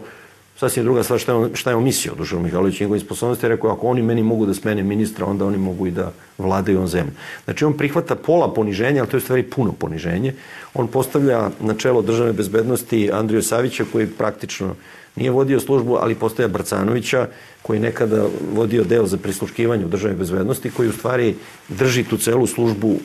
[0.56, 3.48] sasvim druga stvar šta je on, šta je on mislio Dušan Mihajlović i njegovim sposobnosti,
[3.48, 6.86] rekao ako oni meni mogu da smene ministra, onda oni mogu i da vladaju on
[6.86, 7.12] zemlju.
[7.44, 10.34] Znači on prihvata pola poniženja, ali to je stvari puno poniženje.
[10.74, 14.74] On postavlja na čelo državne bezbednosti Andriju Savića koji praktično
[15.16, 17.26] nije vodio službu, ali postaja Brcanovića
[17.62, 21.34] koji nekada vodio deo za prisluškivanje u državnoj bezbednosti, koji u stvari
[21.68, 22.96] drži tu celu službu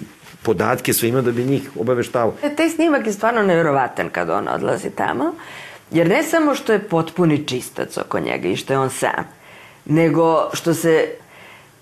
[0.43, 2.33] podatke svima da bi njih obaveštavao.
[2.43, 5.33] E, taj snimak je stvarno nevjerovatan kad on odlazi tamo,
[5.91, 9.27] jer ne samo što je potpuni čistac oko njega i što je on sam,
[9.85, 11.09] nego što se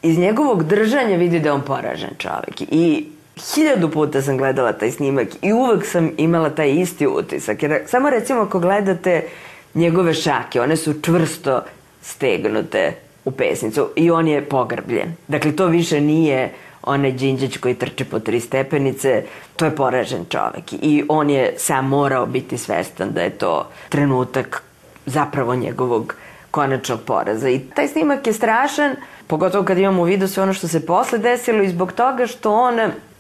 [0.01, 2.61] iz njegovog držanja vidi da je on poražen čovek.
[2.61, 3.05] I
[3.53, 7.63] hiljadu puta sam gledala taj snimak i uvek sam imala taj isti utisak.
[7.63, 9.27] Jer samo recimo ako gledate
[9.75, 11.61] njegove šake, one su čvrsto
[12.01, 12.93] stegnute
[13.25, 15.13] u pesnicu i on je pogrbljen.
[15.27, 16.51] Dakle, to više nije
[16.83, 19.23] onaj Đinđić koji trče po tri stepenice,
[19.55, 20.73] to je poražen čovek.
[20.73, 24.63] I on je sam morao biti svestan da je to trenutak
[25.05, 26.15] zapravo njegovog
[26.51, 27.49] konačnog poraza.
[27.49, 28.95] I taj snimak je strašan,
[29.27, 32.53] pogotovo kad imamo u vidu sve ono što se posle desilo i zbog toga što
[32.53, 32.79] on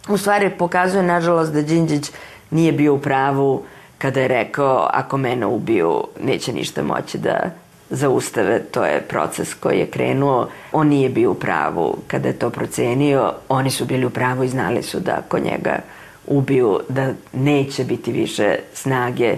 [0.09, 2.11] u stvari pokazuje, nažalost, da Đinđić
[2.51, 3.63] nije bio u pravu
[3.97, 7.49] kada je rekao ako mene ubiju neće ništa moći da
[7.89, 10.47] zaustave, to je proces koji je krenuo.
[10.71, 14.49] On nije bio u pravu kada je to procenio, oni su bili u pravu i
[14.49, 15.79] znali su da ako njega
[16.27, 19.37] ubiju, da neće biti više snage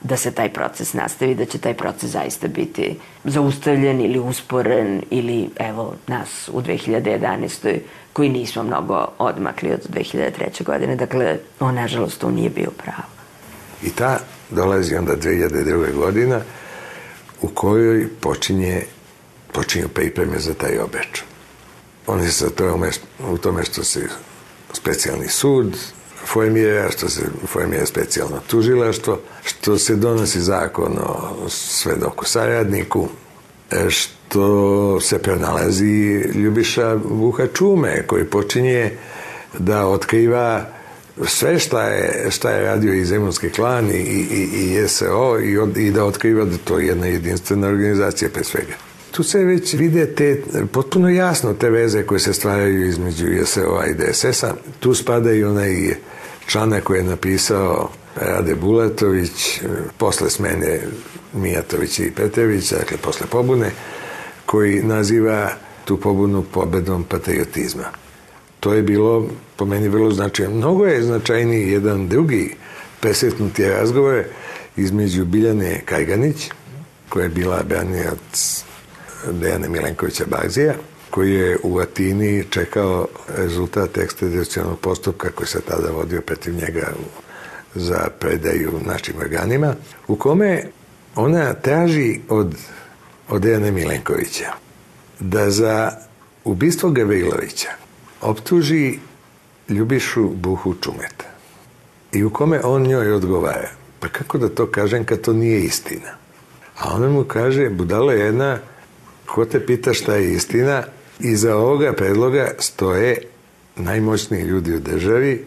[0.00, 5.48] da se taj proces nastavi, da će taj proces zaista biti zaustavljen ili usporen ili
[5.58, 7.78] evo nas u 2011.
[8.12, 10.64] koji nismo mnogo odmakli od 2003.
[10.64, 10.96] godine.
[10.96, 13.21] Dakle, on nažalost tu nije bio pravo.
[13.82, 14.18] I ta
[14.50, 15.94] dolazi onda 2002.
[15.94, 16.40] godina
[17.42, 18.82] u kojoj počinje,
[19.52, 21.22] počinju pripreme za taj obeč.
[22.06, 22.90] Oni se tome,
[23.30, 24.08] u tome što se
[24.72, 25.76] specijalni sud
[26.26, 33.08] formira, što se formira specijalno tužilaštvo, što se donosi zakon o svedoku saradniku,
[33.88, 38.90] što to se pronalazi Ljubiša Vuha Čume koji počinje
[39.58, 40.66] da otkriva
[41.26, 43.98] sve šta je, šta je radio i Zemunski klan i,
[44.30, 48.44] i, i SO i, od, i da otkriva da to je jedna jedinstvena organizacija pre
[48.44, 48.74] svega.
[49.10, 53.94] Tu se već vide te, potpuno jasno te veze koje se stvaraju između SO-a i
[53.94, 54.54] DSS-a.
[54.80, 55.94] Tu spada i onaj
[56.46, 59.60] članak koji je napisao Rade Bulatović
[59.98, 60.80] posle smene
[61.32, 63.70] Mijatovića i Petevića, dakle posle pobune,
[64.46, 65.50] koji naziva
[65.84, 67.84] tu pobunu pobedom patriotizma.
[68.62, 70.56] To je bilo po meni vrlo značajno.
[70.56, 72.54] Mnogo je značajniji jedan drugi
[73.00, 74.24] presretnuti razgovor
[74.76, 76.50] između Biljane Kajganić,
[77.08, 78.64] koja je bila branijac
[79.30, 80.74] Dejana Milenkovića Barzija,
[81.10, 86.92] koji je u Atini čekao rezultat ekstradicionalnog postupka koji se tada vodio protiv njega
[87.74, 89.74] za predaju našim organima,
[90.08, 90.64] u kome
[91.14, 92.54] ona traži od,
[93.28, 94.52] od Dejana Milenkovića
[95.20, 95.92] da za
[96.44, 97.81] ubistvo Gavrilovića
[98.22, 98.98] optuži
[99.68, 101.24] Ljubišu Buhu Čumeta
[102.12, 103.70] i u kome on njoj odgovara.
[104.00, 106.10] Pa kako da to kažem kad to nije istina?
[106.78, 108.58] A ona mu kaže, budala jedna,
[109.26, 110.82] ko te pita šta je istina,
[111.20, 113.22] iza ovoga predloga stoje
[113.76, 115.46] najmoćniji ljudi u državi,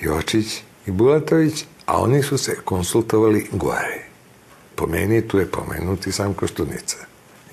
[0.00, 4.04] Jočić i Bulatović, a oni su se konsultovali gore.
[4.74, 6.96] Po meni tu je pomenuti sam Koštunica.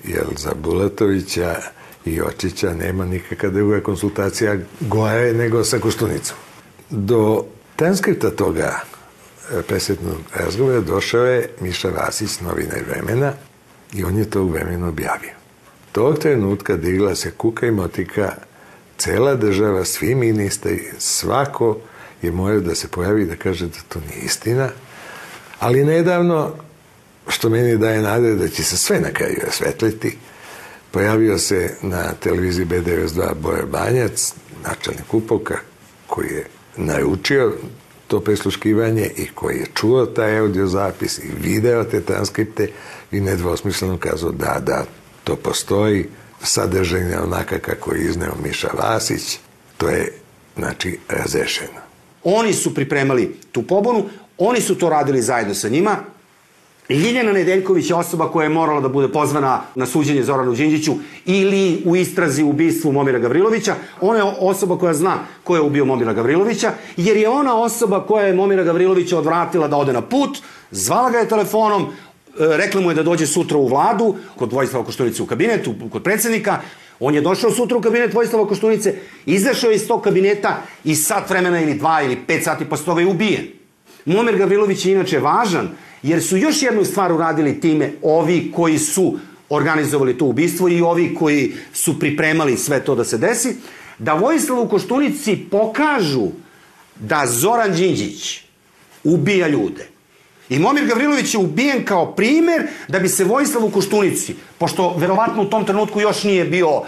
[0.04, 1.56] Jer za Bulatovića
[2.06, 6.36] i Jočića nema nikakva druga konsultacija gore nego sa Koštunicom.
[6.90, 7.44] Do
[7.76, 8.80] transkripta toga
[9.52, 13.32] e, presretnog razgovora došao je Miša Vasić, novinar vremena,
[13.92, 15.34] i on je to u vremenu objavio.
[15.92, 18.34] Tog trenutka digla se kuka i motika,
[18.98, 21.78] cela država, svi ministri, svako
[22.22, 24.68] je morao da se pojavi da kaže da to nije istina,
[25.58, 26.52] ali nedavno,
[27.28, 30.18] što meni daje nade da će se sve na kraju osvetliti,
[30.96, 34.32] pojavio se na televiziji B92 Boja Banjac,
[34.64, 35.58] načelnik Upoka,
[36.06, 37.52] koji je naručio
[38.08, 42.70] to presluškivanje i koji je čuo taj audio zapis i video te transkripte
[43.12, 44.84] i nedvosmisleno kazao da, da,
[45.24, 46.06] to postoji,
[46.42, 49.38] sadržaj onaka kako je izneo Miša Vasić,
[49.76, 50.12] to je,
[50.56, 51.80] znači, razrešeno.
[52.24, 55.96] Oni su pripremali tu pobunu, oni su to radili zajedno sa njima,
[56.88, 60.92] Ljiljana Nedeljković je osoba koja je morala da bude pozvana na suđenje Zoranu Đinđiću
[61.24, 63.74] ili u istrazi ubistvu Momira Gavrilovića.
[64.00, 68.26] Ona je osoba koja zna ko je ubio Momira Gavrilovića, jer je ona osoba koja
[68.26, 70.38] je Momira Gavrilovića odvratila da ode na put,
[70.70, 71.86] zvala ga je telefonom, e,
[72.38, 76.60] rekla mu je da dođe sutra u vladu, kod Vojislava Koštunice u kabinetu, kod predsednika,
[77.00, 78.94] On je došao sutra u kabinet Vojislava Koštunice,
[79.26, 83.06] izašao iz tog kabineta i sat vremena ili dva ili pet sati posle toga je
[83.06, 83.46] ubijen.
[84.04, 85.68] Momir Gavrilović je inače važan
[86.02, 91.14] jer su još jednu stvar uradili time ovi koji su organizovali to ubistvo i ovi
[91.14, 93.56] koji su pripremali sve to da se desi,
[93.98, 96.28] da Vojislavu Koštunici pokažu
[97.00, 98.40] da Zoran Đinđić
[99.04, 99.88] ubija ljude.
[100.48, 105.50] I Momir Gavrilović je ubijen kao primer da bi se Vojislavu Koštunici, pošto verovatno u
[105.50, 106.82] tom trenutku još nije bio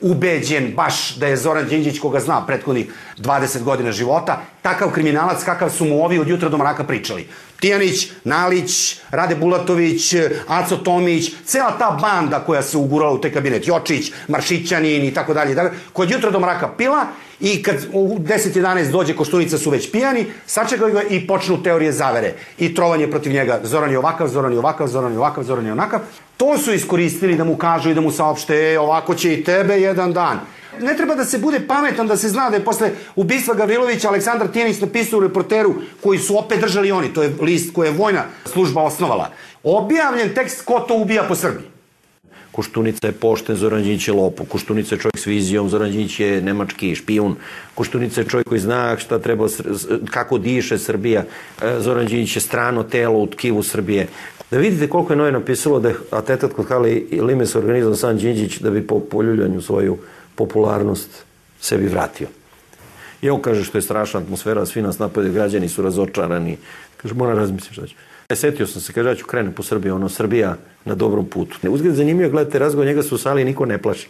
[0.00, 2.86] ubeđen baš da je Zoran Đinđić, koga zna prethodnih
[3.18, 7.26] 20 godina života, takav kriminalac kakav su mu ovi od jutra do mraka pričali.
[7.60, 10.14] Tijanić, Nalić, Rade Bulatović,
[10.48, 15.34] Aco Tomić, cela ta banda koja se ugurala u taj kabinet, Jočić, Maršićanin i tako
[15.34, 15.54] dalje,
[15.92, 17.06] koja od jutra do mraka pila
[17.40, 22.32] i kad u 10-11 dođe Koštunica su već pijani, sačekaju ga i počnu teorije zavere
[22.58, 23.60] i trovanje protiv njega.
[23.62, 26.00] Zoran je ovakav, Zoran je ovakav, Zoran je ovakav, Zoran je onakav.
[26.36, 29.80] To su iskoristili da mu kažu i da mu saopšte, e, ovako će i tebe
[29.80, 30.40] jedan dan.
[30.80, 34.48] Ne treba da se bude pametan da se zna da je posle ubistva Gavrilovića Aleksandar
[34.48, 38.24] Tijanić napisao u reporteru koji su opet držali oni, to je list koje je vojna
[38.46, 39.30] služba osnovala.
[39.62, 41.74] Objavljen tekst ko to ubija po Srbiji.
[42.54, 44.44] Koštunica je pošten, Zoran Đinjić je lopo.
[44.44, 47.34] Koštunica je čovjek s vizijom, Zoran Đinjić je nemački špijun.
[47.74, 49.46] Koštunica je čovjek koji zna šta treba,
[50.10, 51.24] kako diše Srbija.
[51.62, 54.06] E, Zoran Đinjić je strano telo u tkivu Srbije.
[54.50, 58.58] Da vidite koliko je Noje napisalo da je atentat kod Hali Limes organizovan sam Đinđić
[58.58, 59.98] da bi po poljuljanju svoju
[60.34, 61.10] popularnost
[61.60, 62.28] sebi vratio.
[63.22, 66.58] I on kaže što je strašna atmosfera, svi nas napadaju, građani su razočarani.
[66.96, 67.94] Kaže, moram razmisliti šta ću.
[68.28, 71.56] E, setio sam se, kaže, ja ću krenem po Srbiji, ono, Srbija na dobrom putu.
[71.62, 74.08] Ne, uzgled zanimljivo, gledate razgovor, njega su u sali i niko ne plaši.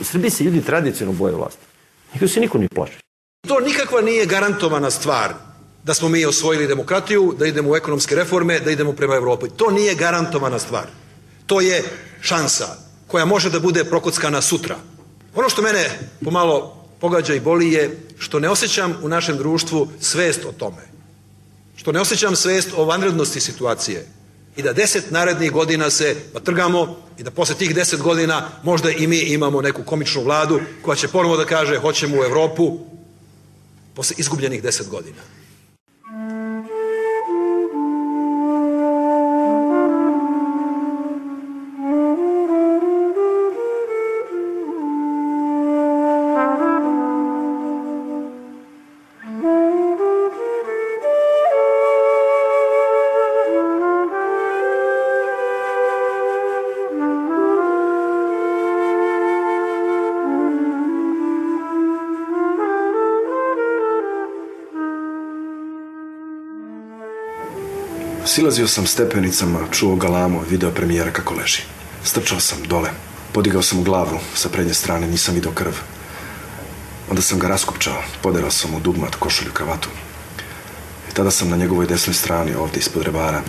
[0.00, 1.66] U Srbiji se ljudi tradicionalno boje vlasti.
[2.14, 2.98] Njega se niko ne plaši.
[3.48, 5.34] To nikakva nije garantovana stvar
[5.84, 9.46] da smo mi osvojili demokratiju, da idemo u ekonomske reforme, da idemo prema Evropi.
[9.56, 10.86] To nije garantovana stvar.
[11.46, 11.82] To je
[12.20, 12.66] šansa
[13.06, 14.76] koja može da bude prokockana sutra.
[15.36, 20.44] Ono što mene pomalo pogađa i boli je što ne osjećam u našem društvu svest
[20.44, 20.82] o tome.
[21.76, 24.06] Što ne osjećam svest o vanrednosti situacije.
[24.56, 29.06] i da deset narednih godina se trgamo i da posle tih deset godina možda i
[29.06, 32.78] mi imamo neku komičnu vladu koja će ponovo da kaže hoćemo u Evropu
[33.94, 35.20] posle izgubljenih deset godina.
[68.46, 71.62] Silazio sam stepenicama, čuo galamu, video premijera kako leži.
[72.04, 72.90] Strčao sam dole.
[73.32, 75.72] Podigao sam glavu sa prednje strane, nisam video krv.
[77.10, 79.88] Onda sam ga raskupčao, poderao sam mu dugmat, košulju, kravatu.
[81.10, 83.42] I tada sam na njegovoj desnoj strani, ovde ispod revara,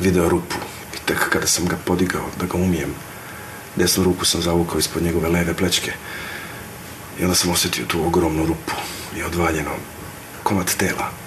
[0.00, 0.56] video rupu.
[0.94, 2.94] I tek kada sam ga podigao da ga umijem,
[3.76, 5.92] desnu ruku sam zavukao ispod njegove leve plečke.
[7.20, 8.74] I onda sam osetio tu ogromnu rupu
[9.16, 9.70] i odvaljeno
[10.42, 11.23] komad tela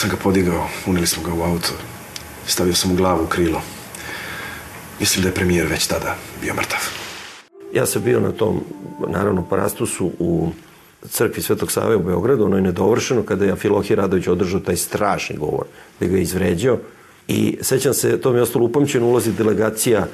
[0.00, 1.72] sam ga podigao, unili smo ga u auto,
[2.46, 3.62] stavio sam mu glavu u krilo.
[5.00, 6.78] Mislim da je premijer već tada bio mrtav.
[7.74, 8.60] Ja sam bio na tom,
[9.08, 10.52] naravno, parastusu u
[11.08, 15.36] crkvi Svetog Save u Beogradu, ono je nedovršeno, kada je Afilohije Radović održao taj strašni
[15.36, 15.64] govor,
[16.00, 16.78] da ga je izvređao.
[17.28, 20.06] I sećam se, to mi je ostalo upamćeno, ulazi delegacija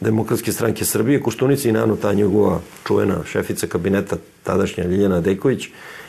[0.00, 5.68] Demokratske stranke Srbije, Kuštunica i naravno ta njegova čuvena šefica kabineta, tadašnja Ljiljana Dejković.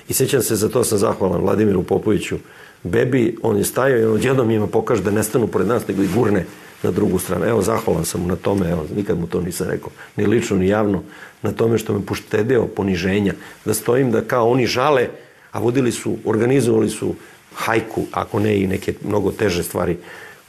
[0.10, 2.38] I sećam se, za to sam zahvalan Vladimiru Popoviću,
[2.84, 6.04] bebi, on je stajao i on odjednom ima pokaže da ne stanu pored nas, nego
[6.04, 6.46] i gurne
[6.84, 7.46] na drugu stranu.
[7.46, 10.68] Evo, zahvalan sam mu na tome, evo, nikad mu to nisam rekao, ni lično, ni
[10.68, 11.04] javno,
[11.42, 13.34] na tome što me poštedeo poniženja,
[13.66, 15.08] da stojim da kao oni žale,
[15.52, 17.16] a vodili su, organizovali su
[17.56, 19.98] hajku, ako ne i neke mnogo teže stvari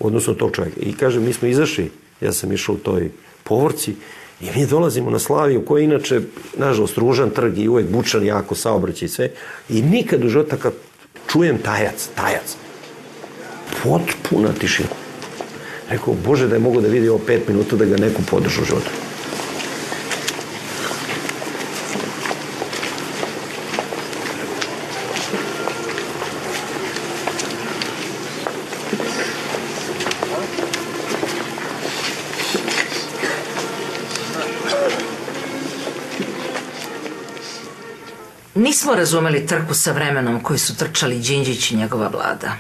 [0.01, 0.81] na tog čovjeka.
[0.81, 3.11] I kaže, mi smo izašli, ja sam išao u toj
[3.45, 3.95] povorci
[4.41, 6.20] i mi dolazimo na Slaviju, koja je inače,
[6.57, 9.31] nažalost, ružan trg i uvek bučan jako saobraćaj i sve.
[9.68, 10.72] I nikad u života kad
[11.33, 12.57] čujem tajac, tajac.
[13.83, 14.89] Potpuna tišina.
[15.91, 18.64] Rekao, Bože da je mogo da vidi ovo pet minuta da ga neko podrži u
[18.64, 19.08] životu.
[38.89, 42.53] Nismo razumeli trku sa vremenom koju su trčali Đinđić i njegova vlada.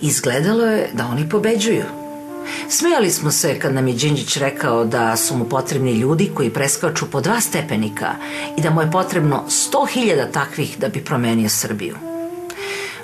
[0.00, 1.84] Izgledalo je da oni pobeđuju.
[2.68, 7.10] Smijali smo se kad nam je Đinđić rekao da su mu potrebni ljudi koji preskaču
[7.10, 8.12] po dva stepenika
[8.56, 11.96] i da mu je potrebno 100.000 takvih da bi promenio Srbiju.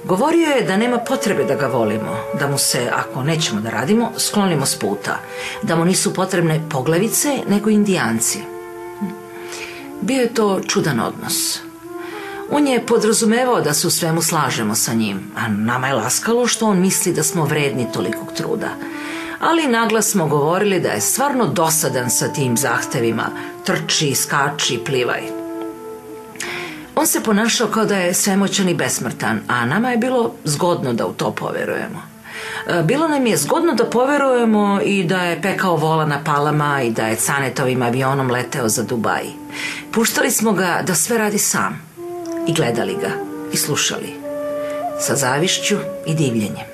[0.04, 4.12] Govorio je da nema potrebe da ga volimo, da mu se, ako nećemo da radimo,
[4.18, 5.18] sklonimo s puta,
[5.62, 8.38] da mu nisu potrebne poglavice, nego indijanci.
[10.00, 11.71] Bio je to čudan odnos.
[12.54, 16.66] On je podrazumevao da se u svemu slažemo sa njim, a nama je laskalo što
[16.66, 18.68] on misli da smo vredni tolikog truda.
[19.40, 23.26] Ali naglas smo govorili da je stvarno dosadan sa tim zahtevima,
[23.64, 25.22] trči, skači, plivaj.
[26.96, 31.06] On se ponašao kao da je svemoćan i besmrtan, a nama je bilo zgodno da
[31.06, 32.02] u to poverujemo.
[32.68, 36.90] E, bilo nam je zgodno da poverujemo i da je pekao vola na palama i
[36.90, 39.32] da je canetovim avionom leteo za Dubaji.
[39.92, 41.91] Puštali smo ga da sve radi sam
[42.48, 43.10] i gledali ga
[43.52, 44.08] i slušali
[45.00, 45.76] sa zavišću
[46.06, 46.66] i divljenjem.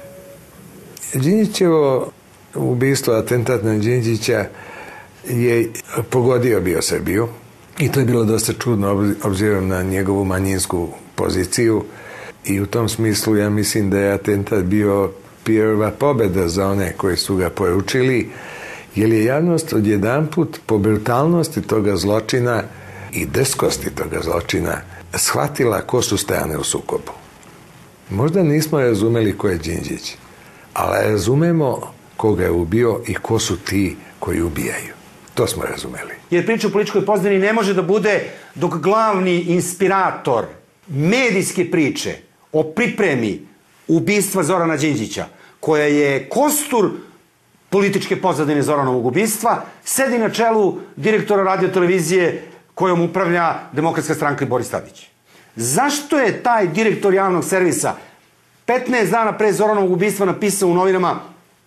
[1.14, 2.10] Đinđićevo
[2.54, 4.44] ubistvo, atentat na Đinđića
[5.28, 5.70] je
[6.10, 7.28] pogodio bio Srbiju
[7.78, 11.84] i to je bilo dosta čudno obzirom na njegovu manjinsku poziciju
[12.44, 15.10] i u tom smislu ja mislim da je atentat bio
[15.44, 18.30] prva pobeda za one koji su ga poručili
[18.94, 22.62] jer je javnost odjedan put po brutalnosti toga zločina
[23.18, 24.80] i drskosti toga zločina
[25.14, 27.12] shvatila ko su strane u sukobu.
[28.10, 30.16] Možda nismo razumeli ko je Đinđić,
[30.74, 34.94] ali razumemo koga je ubio i ko su ti koji ubijaju.
[35.34, 36.14] To smo razumeli.
[36.30, 40.44] Jer priča o političkoj pozdani ne može da bude dok glavni inspirator
[40.88, 42.14] medijske priče
[42.52, 43.46] o pripremi
[43.88, 45.26] ubistva Zorana Đinđića,
[45.60, 46.90] koja je kostur
[47.70, 52.42] političke pozadine Zoranovog ubistva, sedi na čelu direktora radiotelevizije
[52.78, 55.06] kojom upravlja Demokratska stranka i Boris Tadić.
[55.56, 57.94] Zašto je taj direktor javnog servisa
[58.66, 61.16] 15 dana pre Zoranovog ubistva napisao u novinama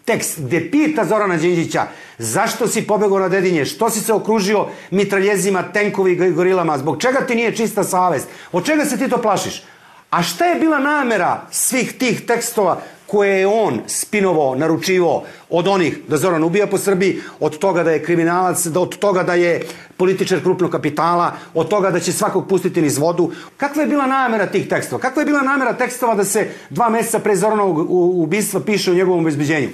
[0.06, 1.86] tekst gde pita Zorana Đinđića
[2.18, 7.26] zašto si pobegao na dedinje, što si se okružio mitraljezima, tenkovi i gorilama, zbog čega
[7.28, 9.64] ti nije čista savest, od čega se ti to plašiš?
[10.10, 12.82] A šta je bila namera svih tih tekstova
[13.12, 17.92] koje je on spinovao, naručivo od onih da Zoran ubija po Srbiji, od toga da
[17.92, 19.62] je kriminalac, da od toga da je
[19.98, 23.32] političar krupnog kapitala, od toga da će svakog pustiti niz vodu.
[23.58, 25.02] Kakva je bila namera tih tekstova?
[25.02, 27.92] Kakva je bila namera tekstova da se dva meseca pre Zoranovog
[28.24, 29.70] ubistva piše o njegovom obezbeđenju?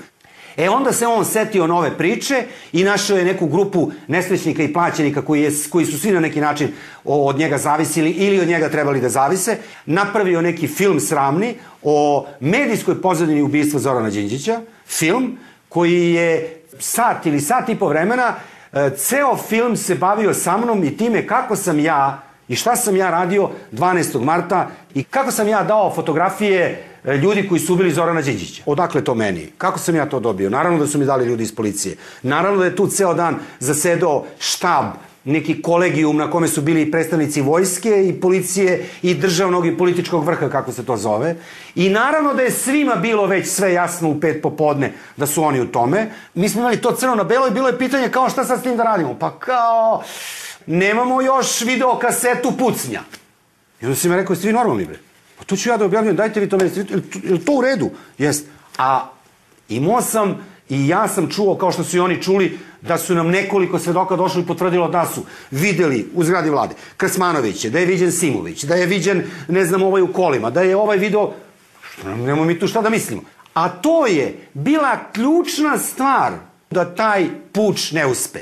[0.58, 2.44] E onda se on setio nove priče
[2.74, 6.42] i našao je neku grupu nesrećnika i plaćenika koji, je, koji su svi na neki
[6.42, 6.72] način
[7.06, 9.58] od njega zavisili ili od njega trebali da zavise.
[9.86, 14.62] Napravio neki film sramni o medijskoj pozadini ubistva Zorana Đinđića.
[14.88, 15.38] Film
[15.70, 18.36] koji je sat ili sat i po vremena
[18.74, 22.96] e, ceo film se bavio sa mnom i time kako sam ja i šta sam
[22.96, 24.24] ja radio 12.
[24.24, 26.84] marta i kako sam ja dao fotografije
[27.16, 28.64] ljudi koji su ubili Zorana Đinđića.
[28.66, 29.50] Odakle to meni?
[29.58, 30.50] Kako sam ja to dobio?
[30.50, 31.96] Naravno da su mi dali ljudi iz policije.
[32.22, 34.86] Naravno da je tu ceo dan zasedao štab
[35.28, 40.50] neki kolegijum na kome su bili predstavnici vojske i policije i državnog i političkog vrha,
[40.50, 41.36] kako se to zove.
[41.76, 45.62] I naravno da je svima bilo već sve jasno u pet popodne da su oni
[45.62, 46.10] u tome.
[46.34, 48.64] Mi smo imali to crno na belo i bilo je pitanje kao šta sad s
[48.64, 49.16] tim da radimo?
[49.20, 50.04] Pa kao,
[50.66, 53.02] nemamo još video kasetu pucnja.
[53.82, 55.07] I onda si mi rekao, jeste vi normalni bre?
[55.38, 56.72] Pa to ću ja da objavljujem, dajte vi to meni,
[57.24, 57.90] je to u redu?
[58.18, 58.46] Jest.
[58.78, 59.10] A
[59.70, 60.38] imao sam
[60.70, 64.16] i ja sam čuo, kao što su i oni čuli, da su nam nekoliko svedoka
[64.16, 68.76] došli i potvrdilo da su videli u zgradi vlade Krsmanović, da je viđen Simović, da
[68.76, 71.34] je viđen, ne znam, ovaj u kolima, da je ovaj video,
[72.06, 73.22] nemamo mi tu šta da mislimo.
[73.54, 76.34] A to je bila ključna stvar
[76.72, 78.40] da taj puč ne uspe.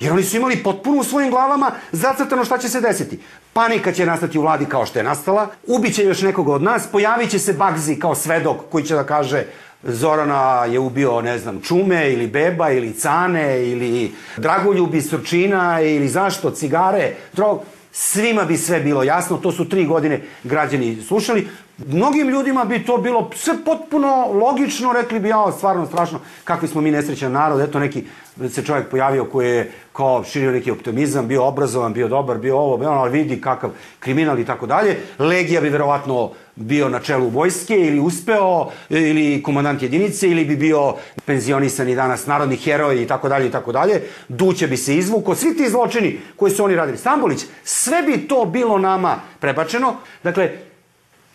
[0.00, 3.20] Jer oni su imali potpuno u svojim glavama zacrtano šta će se desiti.
[3.52, 7.30] Panika će nastati u vladi kao što je nastala, ubiće još nekoga od nas, pojavit
[7.30, 9.44] će se Bagzi kao svedok koji će da kaže
[9.82, 16.50] Zorana je ubio, ne znam, Čume ili Beba ili Cane ili Dragoljubi Surčina ili zašto,
[16.50, 17.60] cigare, drog.
[17.92, 21.48] Svima bi sve bilo jasno, to su tri godine građani slušali.
[21.86, 26.80] Mnogim ljudima bi to bilo sve potpuno logično, rekli bi, ja, stvarno strašno, kakvi smo
[26.80, 28.04] mi nesrećan narod, eto neki
[28.48, 32.90] se čovjek pojavio koji je kao širio neki optimizam, bio obrazovan, bio dobar, bio ovo,
[32.90, 33.70] ono, vidi kakav
[34.00, 34.96] kriminal i tako dalje.
[35.18, 40.94] Legija bi verovatno bio na čelu vojske ili uspeo, ili komandant jedinice, ili bi bio
[41.24, 44.02] penzionisan i danas narodni heroj i tako dalje i tako dalje.
[44.28, 45.34] Duće bi se izvuko.
[45.34, 46.98] Svi ti zločini koji su oni radili.
[46.98, 49.96] Stambolić, sve bi to bilo nama prebačeno.
[50.22, 50.67] Dakle,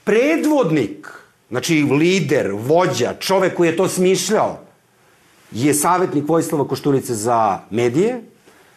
[0.03, 1.07] predvodnik,
[1.49, 4.59] znači lider, vođa, čovek koji je to smišljao,
[5.51, 8.21] je savjetnik Vojislava Koštunice za medije,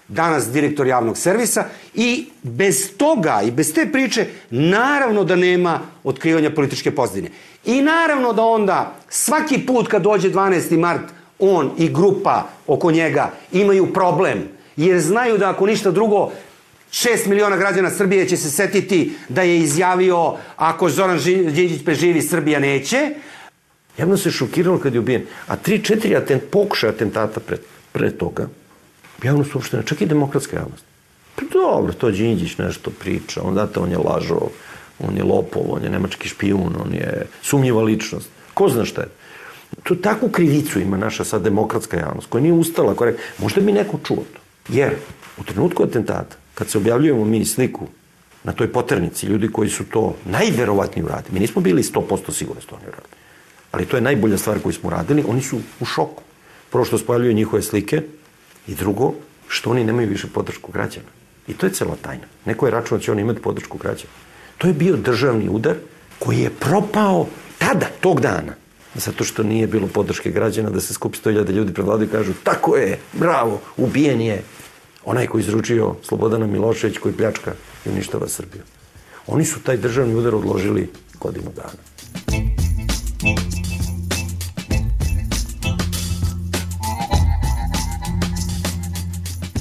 [0.09, 1.65] danas direktor javnog servisa
[1.95, 7.31] i bez toga i bez te priče naravno da nema otkrivanja političke pozdine.
[7.65, 10.79] I naravno da onda svaki put kad dođe 12.
[10.79, 11.03] mart
[11.39, 16.31] on i grupa oko njega imaju problem jer znaju da ako ništa drugo
[16.93, 22.61] 6 miliona građana Srbije će se setiti da je izjavio ako Zoran Đinđić preživi, Srbija
[22.61, 23.11] neće.
[23.99, 25.23] Javno se šokiralo kad je ubijen.
[25.47, 27.57] A tri, četiri atent, pokušaj atentata pre,
[27.93, 28.49] pre toga,
[29.23, 30.85] javnost uopšte čak i demokratska javnost.
[31.37, 34.41] Pa dobro, to Đinđić nešto priča, on date, on je lažo,
[34.99, 38.29] on je lopov, on je nemački špijun, on je sumnjiva ličnost.
[38.55, 39.09] Ko zna šta je?
[39.83, 43.73] To takvu krivicu ima naša sad demokratska javnost, koja nije ustala, koja je, možda bi
[43.73, 44.41] neko čuo to.
[44.69, 44.95] Jer
[45.39, 47.87] u trenutku atentata, kad se objavljujemo mi sliku
[48.45, 52.71] na toj poternici, ljudi koji su to najverovatniji uradili, mi nismo bili 100% sigurni što
[52.71, 53.17] da oni uradili,
[53.73, 56.23] ali to je najbolja stvar koju smo uradili, oni su u šoku.
[56.71, 58.03] Prvo što spojavljuju njihove slike,
[58.67, 59.15] I drugo,
[59.49, 61.07] što oni nemaju više podršku građana.
[61.49, 62.25] I to je cela tajna.
[62.45, 64.13] Neko je računao da će oni imati podršku građana.
[64.59, 65.77] To je bio državni udar
[66.19, 67.27] koji je propao
[67.59, 68.55] tada, tog dana.
[68.95, 72.33] Zato što nije bilo podrške građana da se skupi 100.000 ljudi pred vladu i kažu
[72.43, 74.43] tako je, bravo, ubijen je
[75.07, 77.53] onaj koji izručio Slobodana Milošević koji pljačka
[77.87, 78.63] i uništava Srbiju.
[79.27, 80.91] Oni su taj državni udar odložili
[81.21, 81.83] godinu dana.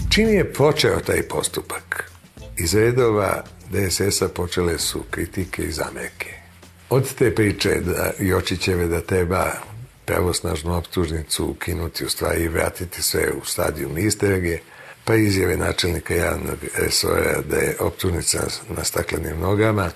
[0.10, 2.12] Čim je počeo taj postupak,
[2.58, 6.34] iz redova DSS-a počele su kritike i zamerke.
[6.90, 9.52] Od te priče da Jočićeve da treba
[10.06, 14.60] pravosnažnu optužnicu ukinuti u stvari i vratiti sve u stadijum istrage,
[15.06, 19.92] pa izjave načelnika javnog resora da je optužnica na staklenim nogama,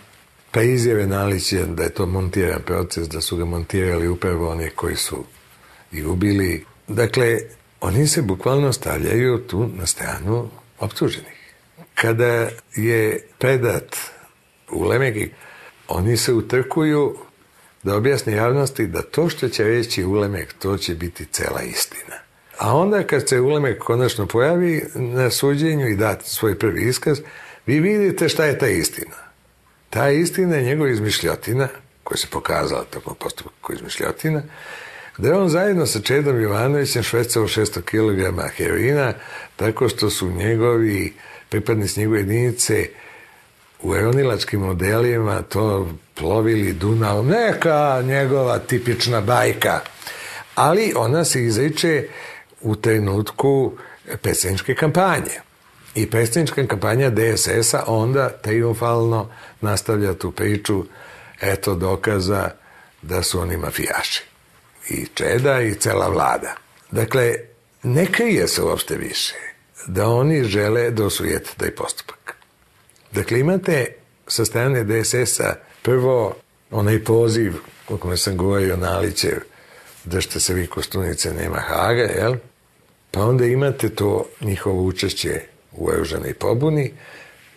[0.51, 4.95] pa izjave Nalića da je to montiran proces, da su ga montirali upravo oni koji
[4.95, 5.23] su
[5.91, 6.65] i ubili.
[6.87, 7.39] Dakle,
[7.81, 10.49] oni se bukvalno stavljaju tu na stranu
[10.79, 11.53] optuženih.
[11.95, 13.95] Kada je predat
[14.71, 15.33] u Lemegi,
[15.87, 17.17] oni se utrkuju
[17.83, 22.28] da objasne javnosti da to što će reći Ulemek, to će biti cela istina.
[22.59, 27.19] A onda kad se Ulemek konačno pojavi na suđenju i da svoj prvi iskaz,
[27.65, 29.15] vi vidite šta je ta istina.
[29.89, 31.67] Ta istina je njegova izmišljotina
[32.03, 34.41] koja se pokazala tokom postupka izmišljotina,
[35.17, 39.13] da je on zajedno sa Čedom Jovanovićem švecao 600 kg heroina,
[39.55, 41.13] tako što su njegovi
[41.49, 42.89] pripadnici njegove jedinice
[43.81, 49.79] u eonilačkim modelima to plovili Dunavom, neka njegova tipična bajka,
[50.55, 52.07] ali ona se izriče
[52.61, 53.77] u trenutku
[54.21, 55.41] peseničke kampanje.
[55.95, 59.29] I pesenička kampanja DSS-a onda triumfalno
[59.61, 60.83] nastavlja tu priču,
[61.41, 62.49] eto dokaza
[63.01, 64.23] da su oni mafijaši.
[64.89, 66.55] I Čeda i cela vlada.
[66.91, 67.35] Dakle,
[67.83, 69.35] ne krije se uopšte više
[69.87, 72.35] da oni žele da osujete taj postupak.
[73.11, 73.93] Dakle, imate
[74.27, 76.35] sa strane DSS-a prvo
[76.71, 77.53] onaj poziv
[77.89, 79.39] o kome sam govorio Nalićev
[80.05, 82.35] držite se vi kostunice, nema Haga, jel?
[83.11, 85.41] Pa onda imate to njihovo učešće
[85.71, 86.93] u Eužanoj pobuni,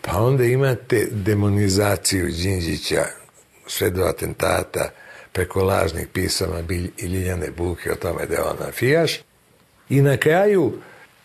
[0.03, 3.05] pa onda imate demonizaciju Đinđića
[3.67, 4.91] sve do atentata
[5.33, 9.21] preko lažnih pisama Bilj i Ljiljane Buke o tome da je on mafijaš.
[9.89, 10.73] I na kraju,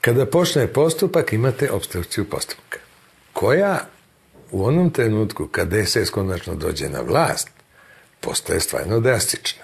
[0.02, 2.80] kada počne postupak, imate obstrukciju postupka,
[3.34, 3.80] koja
[4.52, 7.50] u onom trenutku kada SS konačno dođe na vlast,
[8.20, 9.64] postaje stvarno drastična.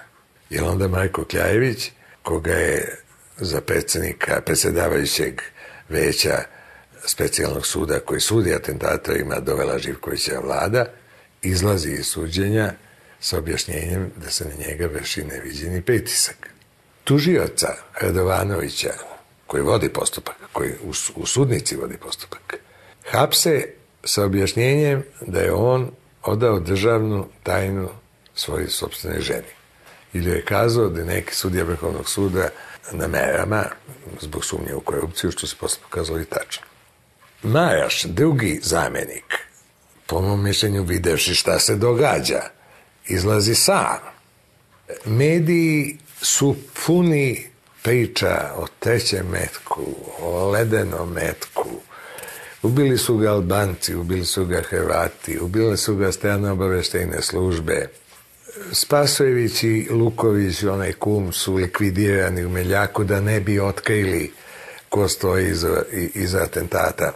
[0.50, 1.90] Jer onda Marko Kljajević,
[2.22, 3.03] koga je
[3.36, 5.40] za predsednika, predsedavajućeg
[5.88, 6.38] veća
[7.06, 10.86] specijalnog suda koji sudi atentatorima dovela Živkovića vlada,
[11.42, 12.72] izlazi iz suđenja
[13.20, 16.50] sa objašnjenjem da se na njega vrši neviđeni pritisak.
[17.04, 18.92] Tužioca Radovanovića,
[19.46, 22.54] koji vodi postupak, koji u, u sudnici vodi postupak,
[23.10, 23.68] hapse
[24.04, 25.90] sa objašnjenjem da je on
[26.22, 27.88] odao državnu tajnu
[28.34, 29.52] svojoj sobstvenoj ženi.
[30.12, 32.48] Ili je kazao da neki sudija Vrhovnog suda
[32.92, 33.64] na merama
[34.20, 36.62] zbog sumnje u korupciju, što se posle pokazalo i tačno.
[37.42, 39.34] Majaš, drugi zamenik,
[40.06, 42.42] po mom mišljenju videvši šta se događa,
[43.06, 43.98] izlazi sam.
[45.04, 46.56] Mediji su
[46.86, 47.46] puni
[47.82, 49.86] priča o trećem metku,
[50.20, 51.68] o ledenom metku.
[52.62, 57.88] Ubili su ga Albanci, ubili su ga Hrvati, ubili su ga strane obaveštejne službe.
[58.72, 64.32] Spasojević i Luković, onaj kum, su likvidirani u Meljaku da ne bi otkrili
[64.88, 65.82] ko stoji iza,
[66.14, 67.12] iza atentata.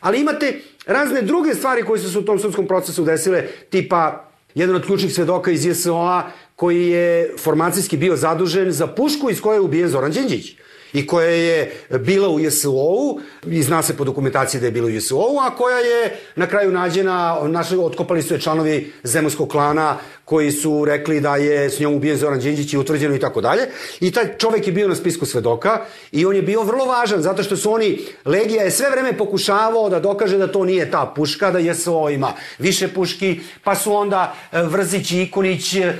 [0.00, 4.76] Ali imate razne druge stvari koje su se u tom sudskom procesu desile, tipa jedan
[4.76, 9.60] od ključnih svedoka iz JSO-a koji je formacijski bio zadužen za pušku iz koje je
[9.60, 10.56] ubijen Zoran Đinđić
[10.92, 14.90] i koja je bila u JSO-u, i zna se po dokumentaciji da je bila u
[14.90, 19.96] JSO-u, a koja je na kraju nađena, naši, otkopali su je članovi zemljskog klana
[20.30, 23.62] koji su rekli da je s njom ubijen Zoran Đinđić i utvrđeno i tako dalje.
[24.00, 25.80] I taj čovek je bio na spisku svedoka
[26.12, 29.90] i on je bio vrlo važan zato što su oni, Legija je sve vreme pokušavao
[29.90, 34.34] da dokaže da to nije ta puška, da JSO ima više puški, pa su onda
[34.52, 35.94] e, Vrzić i Ikonić e,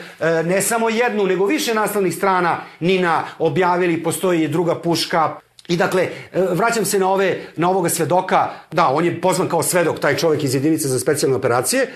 [0.44, 6.10] ne samo jednu, nego više nastavnih strana Nina objavili, postoji druga puška, I dakle, e,
[6.50, 10.42] vraćam se na, ove, na ovoga svedoka, da, on je pozvan kao svedok, taj čovek
[10.44, 11.86] iz jedinice za specijalne operacije,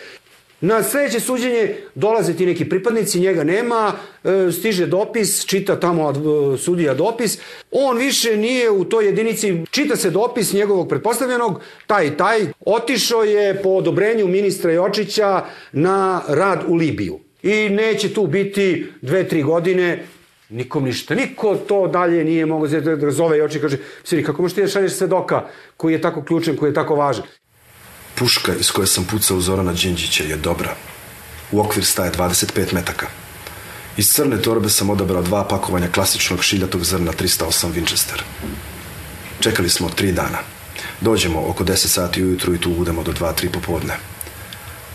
[0.60, 3.92] Na sledeće suđenje dolaze ti neki pripadnici, njega nema,
[4.24, 7.38] e, stiže dopis, čita tamo e, sudija dopis,
[7.70, 13.62] on više nije u toj jedinici, čita se dopis njegovog pretpostavljenog, taj taj, otišao je
[13.62, 17.20] po odobrenju ministra Jočića na rad u Libiju.
[17.42, 20.06] I neće tu biti dve, tri godine,
[20.54, 21.14] nikom ništa.
[21.14, 24.92] Niko to dalje nije mogao da zove Jočić kaže, siri, kako možeš ti da šalješ
[24.92, 25.44] svedoka
[25.76, 27.24] koji je tako ključan, koji je tako važan?
[28.14, 30.76] Puška iz koje sam pucao Zorana Đinđića je dobra.
[31.52, 33.06] U okvir staje 25 metaka.
[33.96, 38.22] Iz crne torbe sam odabrao dva pakovanja klasičnog šiljatog zrna 308 Winchester.
[39.40, 40.38] Čekali smo tri dana.
[41.00, 43.94] Dođemo oko 10 sati ujutru i tu budemo do 2-3 popodne.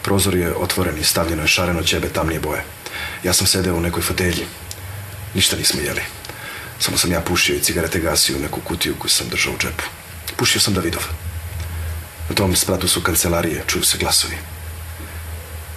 [0.03, 2.63] Prozor je otvoren i stavljeno je šareno ćebe tamnije boje.
[3.23, 4.45] Ja sam sedeo u nekoj fotelji.
[5.33, 6.01] Ništa nismo jeli.
[6.79, 9.83] Samo sam ja pušio i cigarete gasio u neku kutiju koju sam držao u džepu.
[10.37, 11.03] Pušio sam Davidov.
[12.29, 14.37] Na tom spratu su kancelarije, čuju se glasovi.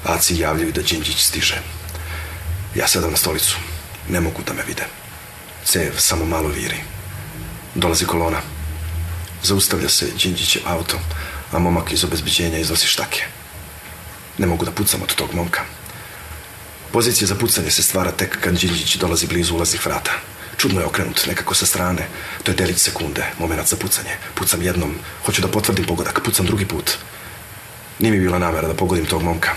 [0.04, 1.62] Aci javljaju da Đinđić stiže.
[2.74, 3.56] Ja sedam na stolicu.
[4.08, 4.84] Ne mogu da me vide.
[5.64, 6.76] Cev samo malo viri.
[7.74, 8.40] Dolazi kolona.
[9.42, 10.98] Zaustavlja se Đinđićev auto,
[11.52, 13.24] a momak iz obezbeđenja iznosi štake.
[14.38, 15.60] Ne mogu da pucam od tog momka.
[16.92, 20.12] Pozicija za pucanje se stvara tek kad Đinđić dolazi blizu ulaznih vrata.
[20.56, 22.08] Čudno je okrenut, nekako sa strane.
[22.42, 24.10] To je delić sekunde, moment za pucanje.
[24.34, 24.94] Pucam jednom,
[25.26, 26.90] hoću da potvrdim pogodak, pucam drugi put.
[27.98, 29.54] Nije mi bila namera da pogodim tog momka.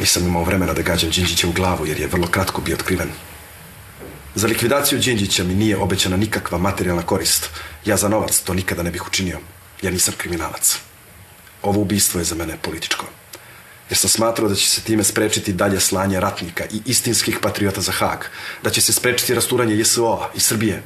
[0.00, 3.10] Nisam imao vremena da gađam Đinđića u glavu, jer je vrlo kratko bio otkriven.
[4.34, 7.50] Za likvidaciju Đinđića mi nije obećana nikakva materijalna korist.
[7.84, 9.38] Ja za novac to nikada ne bih učinio.
[9.82, 10.78] Ja nisam kriminalac.
[11.62, 13.06] Ovo ubistvo je za mene političko.
[13.92, 17.92] Jer sam smatrao da će se time sprečiti dalje slanje ratnika i istinskih patriota za
[17.92, 18.24] Hag,
[18.62, 20.82] da će se sprečiti rasturanje JSO-a i Srbije,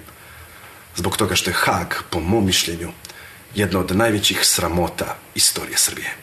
[0.96, 2.90] zbog toga što je Hag, po mom mišljenju,
[3.54, 6.14] jedna od najvećih sramota istorije Srbije.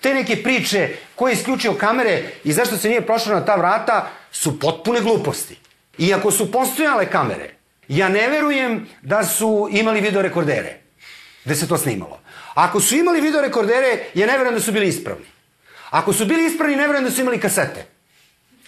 [0.00, 4.10] Te neke priče ko je isključio kamere i zašto se nije prošao na ta vrata
[4.32, 5.58] su potpune gluposti.
[5.98, 7.54] I ako su postojale kamere,
[7.88, 10.80] ja ne verujem da su imali videorekordere
[11.44, 12.20] gde se to snimalo.
[12.54, 15.39] Ako su imali videorekordere, ja ne verujem da su bili ispravni.
[15.90, 17.86] Ako su bili ispravni, ne verujem da su imali kasete.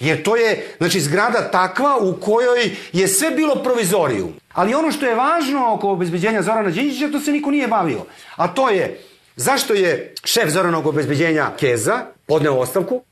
[0.00, 4.32] Jer to je, znači, zgrada takva u kojoj je sve bilo provizorijum.
[4.52, 8.04] Ali ono što je važno oko obezbeđenja Zorana Đinđića, to se niko nije bavio.
[8.36, 9.00] A to je,
[9.36, 13.02] zašto je šef Zoranog obezbeđenja Keza podneo ostavku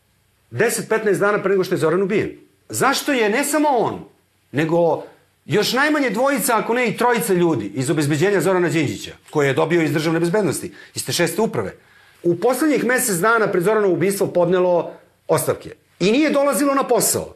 [0.51, 2.31] 10-15 dana pre nego što je Zoran ubijen?
[2.69, 4.05] Zašto je ne samo on,
[4.53, 5.05] nego
[5.47, 9.83] još najmanje dvojica, ako ne i trojica ljudi iz obezbeđenja Zorana Đinđića, koje je dobio
[9.83, 11.75] iz državne bezbednosti, iz te šeste uprave,
[12.23, 14.93] u poslednjih mesec dana pred Zoranovo ubistvo podnelo
[15.29, 15.71] ostavke.
[16.01, 17.35] I nije dolazilo na posao.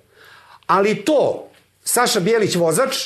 [0.67, 1.49] Ali to,
[1.85, 2.97] Saša Bijelić vozač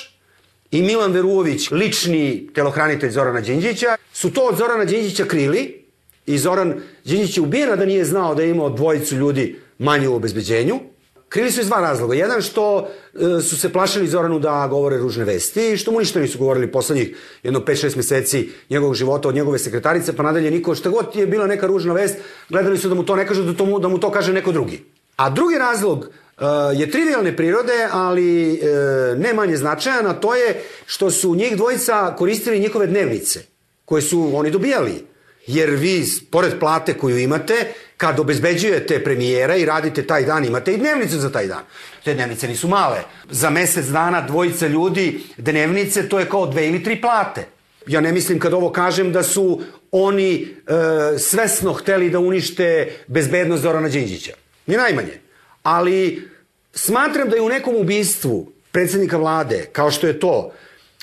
[0.70, 5.84] i Milan Veruović, lični telohranitelj Zorana Đinđića, su to od Zorana Đinđića krili
[6.26, 10.14] i Zoran Đinđić je ubijen, da nije znao da je imao dvojicu ljudi manje u
[10.14, 10.80] obezbeđenju.
[11.28, 12.14] Krili su iz dva razloga.
[12.14, 16.20] Jedan što e, su se plašili Zoranu da govore ružne vesti i što mu ništa
[16.20, 20.90] nisu govorili poslednjih jedno 5-6 meseci njegovog života od njegove sekretarice, pa nadalje niko šta
[20.90, 22.16] god je bila neka ružna vest,
[22.48, 24.84] gledali su da mu to ne kažu, da, to da mu to kaže neko drugi.
[25.16, 26.44] A drugi razlog uh,
[26.80, 32.14] je trivialne prirode, ali uh, ne manje značajan, a to je što su njih dvojica
[32.18, 33.40] koristili njihove dnevnice,
[33.84, 35.06] koje su oni dobijali.
[35.46, 40.76] Jer vi, pored plate koju imate, kad obezbeđujete premijera i radite taj dan, imate i
[40.76, 41.62] dnevnicu za taj dan.
[42.04, 42.98] Te dnevnice nisu male.
[43.30, 47.46] Za mesec dana dvojica ljudi dnevnice, to je kao dve ili tri plate.
[47.86, 53.62] Ja ne mislim kad ovo kažem da su oni e, svesno hteli da unište bezbednost
[53.62, 54.32] Zorana Đinđića.
[54.66, 55.20] Ni najmanje.
[55.62, 56.28] Ali
[56.72, 60.52] smatram da je u nekom ubistvu predsednika vlade, kao što je to,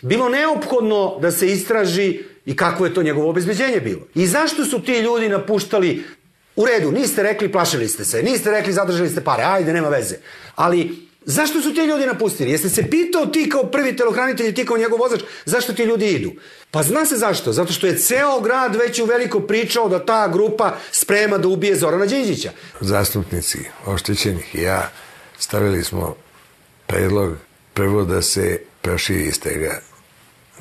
[0.01, 4.01] bilo neophodno da se istraži i kako je to njegovo obezbeđenje bilo.
[4.15, 6.03] I zašto su ti ljudi napuštali
[6.55, 10.15] U redu, niste rekli, plašili ste se, niste rekli, zadržali ste pare, ajde, nema veze.
[10.55, 12.51] Ali Zašto su ti ljudi napustili?
[12.51, 16.07] Jeste se pitao ti kao prvi telohranitelj i ti kao njegov vozač, zašto ti ljudi
[16.07, 16.31] idu?
[16.71, 17.53] Pa zna se zašto.
[17.53, 21.75] Zato što je ceo grad već u veliko pričao da ta grupa sprema da ubije
[21.75, 22.51] Zorana Đinđića.
[22.81, 24.91] Zastupnici oštećenih i ja
[25.39, 26.15] stavili smo
[26.87, 27.37] predlog
[27.73, 29.81] prvo da se proširi istega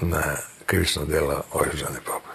[0.00, 0.22] na
[0.66, 2.34] krivično delo oružane pobune.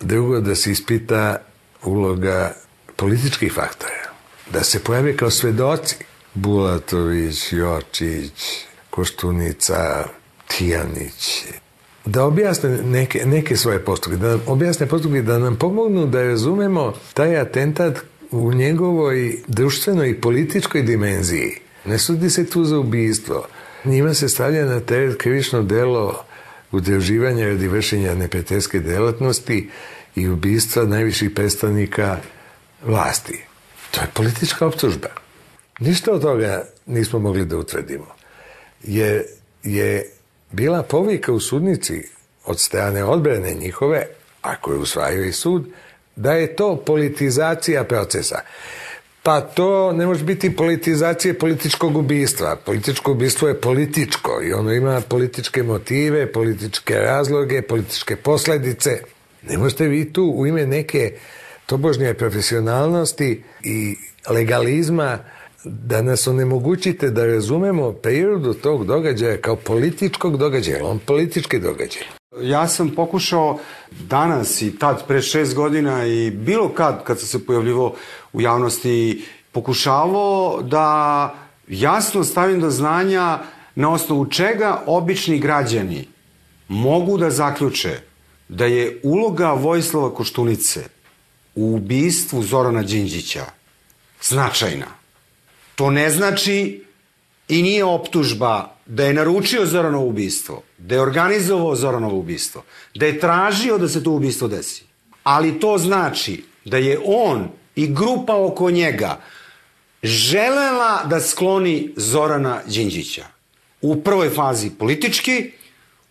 [0.00, 1.36] Drugo, da se ispita
[1.82, 2.54] uloga
[2.96, 4.12] političkih faktora.
[4.52, 5.96] Da se pojave kao svedoci
[6.34, 10.04] Bulatović, Jočić, Koštunica,
[10.46, 11.44] Tijanić,
[12.04, 17.40] da objasne neke, neke svoje postupke, da objasne postupke, da nam pomognu da razumemo taj
[17.40, 17.98] atentat
[18.30, 21.58] u njegovoj društvenoj i političkoj dimenziji.
[21.84, 23.46] Ne sudi se tu za ubijstvo.
[23.84, 26.24] Njima se stavlja na teret krivično delo
[26.72, 29.70] udruživanja radi vršenja neprijateljske delatnosti
[30.14, 32.18] i ubistva najviših predstavnika
[32.86, 33.44] vlasti.
[33.90, 35.08] To je politička optužba.
[35.78, 38.06] Ništa od toga nismo mogli da utvrdimo.
[38.82, 39.26] Je,
[39.62, 40.10] je
[40.50, 42.02] bila povika u sudnici
[42.44, 44.06] od strane odbrane njihove,
[44.42, 45.66] ako je usvajao i sud,
[46.16, 48.40] da je to politizacija procesa.
[49.22, 52.56] Pa to ne može biti politizacija političkog ubistva.
[52.56, 59.00] Političko ubistvo je političko i ono ima političke motive, političke razloge, političke posledice.
[59.42, 61.12] Ne možete vi tu u ime neke
[61.66, 63.96] tobožnje profesionalnosti i
[64.30, 65.18] legalizma
[65.64, 72.02] da nas onemogućite da razumemo prirodu tog događaja kao političkog događaja, on politički događaj.
[72.42, 73.58] Ja sam pokušao
[73.90, 77.94] danas i tad pre šest godina i bilo kad, kad sam se pojavljivo
[78.32, 81.34] u javnosti, pokušavao da
[81.68, 83.38] jasno stavim do znanja
[83.74, 86.08] na osnovu čega obični građani
[86.68, 88.00] mogu da zaključe
[88.48, 90.93] da je uloga Vojislava Koštunice
[91.54, 93.44] u ubistvu Zorana Đinđića
[94.22, 94.86] značajna.
[95.74, 96.84] To ne znači
[97.48, 102.62] i nije optužba da je naručio Zoranovo ubistvo, da je organizovao Zoranovo ubistvo,
[102.94, 104.84] da je tražio da se to ubistvo desi.
[105.22, 109.20] Ali to znači da je on i grupa oko njega
[110.02, 113.24] želela da skloni Zorana Đinđića.
[113.82, 115.50] U prvoj fazi politički,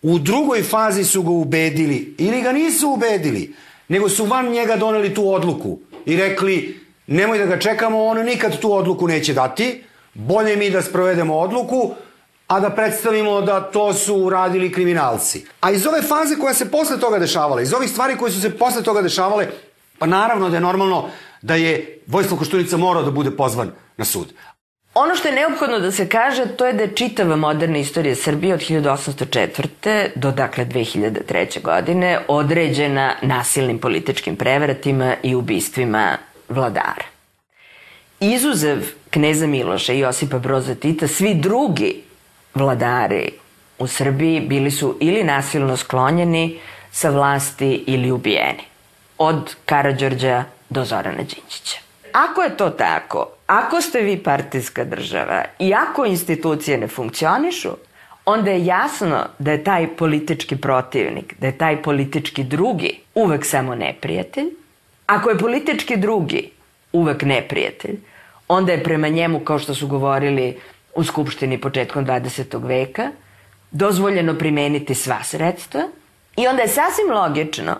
[0.01, 3.53] u drugoj fazi su ga ubedili ili ga nisu ubedili,
[3.88, 8.59] nego su van njega doneli tu odluku i rekli nemoj da ga čekamo, on nikad
[8.59, 11.91] tu odluku neće dati, bolje mi da sprovedemo odluku,
[12.47, 15.45] a da predstavimo da to su uradili kriminalci.
[15.61, 18.57] A iz ove faze koja se posle toga dešavala, iz ovih stvari koje su se
[18.57, 19.47] posle toga dešavale,
[19.99, 21.09] pa naravno da je normalno
[21.41, 24.34] da je Vojislav Koštunica morao da bude pozvan na sud.
[24.93, 28.53] Ono što je neophodno da se kaže, to je da je čitava moderna istorija Srbije
[28.53, 30.09] od 1804.
[30.15, 31.61] do dakle 2003.
[31.61, 36.17] godine određena nasilnim političkim prevratima i ubistvima
[36.49, 37.05] vladara.
[38.19, 38.77] Izuzev
[39.09, 42.03] kneza Miloša i Josipa Broza Tita, svi drugi
[42.53, 43.29] vladari
[43.79, 46.59] u Srbiji bili su ili nasilno sklonjeni
[46.91, 48.63] sa vlasti ili ubijeni.
[49.17, 51.82] Od Karadžorđa do Zorana Đinđića.
[52.14, 57.70] Ako je to tako, ako ste vi partijska država i ako institucije ne funkcionišu,
[58.26, 63.76] onda je jasno da je taj politički protivnik, da je taj politički drugi uvek samo
[63.76, 64.45] neprijatelj.
[65.05, 66.49] Ako je politički drugi
[66.91, 67.99] uvek neprijatelj,
[68.47, 70.59] onda je prema njemu, kao što su govorili
[70.95, 72.68] u Skupštini početkom 20.
[72.68, 73.11] veka,
[73.72, 75.82] dozvoljeno primeniti sva sredstva
[76.38, 77.76] i onda je sasvim logično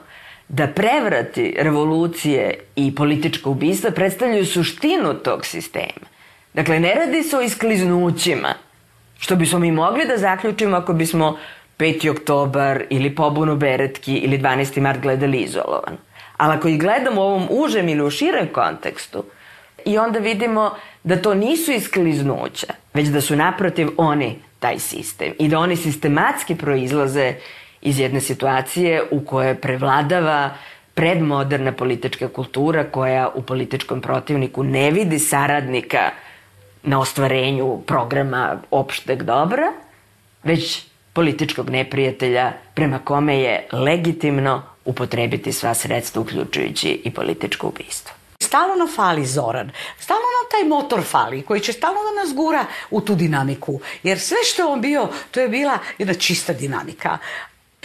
[0.48, 6.08] da prevrati revolucije i politička ubistva predstavljaju suštinu tog sistema.
[6.54, 8.54] Dakle, ne radi se o iskliznućima,
[9.20, 11.38] što bismo mi mogli da zaključimo ako bismo
[11.78, 12.10] 5.
[12.10, 14.82] oktobar ili pobunu Beretki ili 12.
[14.82, 15.98] mart gledali izolovan.
[16.38, 19.24] Ali ako ih gledamo u ovom užem ili u širem kontekstu,
[19.86, 20.72] i onda vidimo
[21.04, 26.56] da to nisu iskliznuća, već da su naprotiv oni taj sistem i da oni sistematski
[26.56, 27.34] proizlaze
[27.84, 30.50] iz jedne situacije u kojoj prevladava
[30.94, 36.12] predmoderna politička kultura koja u političkom protivniku ne vidi saradnika
[36.84, 39.72] na ostvarenju programa opšteg dobra,
[40.44, 48.16] već političkog neprijatelja prema kome je legitimno upotrebiti sva sredstva uključujući i političko ubistvo.
[48.40, 52.66] Stalno nam fali Zoran, stalno nam taj motor fali koji će stalno da nas gura
[52.92, 53.80] u tu dinamiku.
[54.04, 57.18] Jer sve što je on bio, to je bila jedna čista dinamika.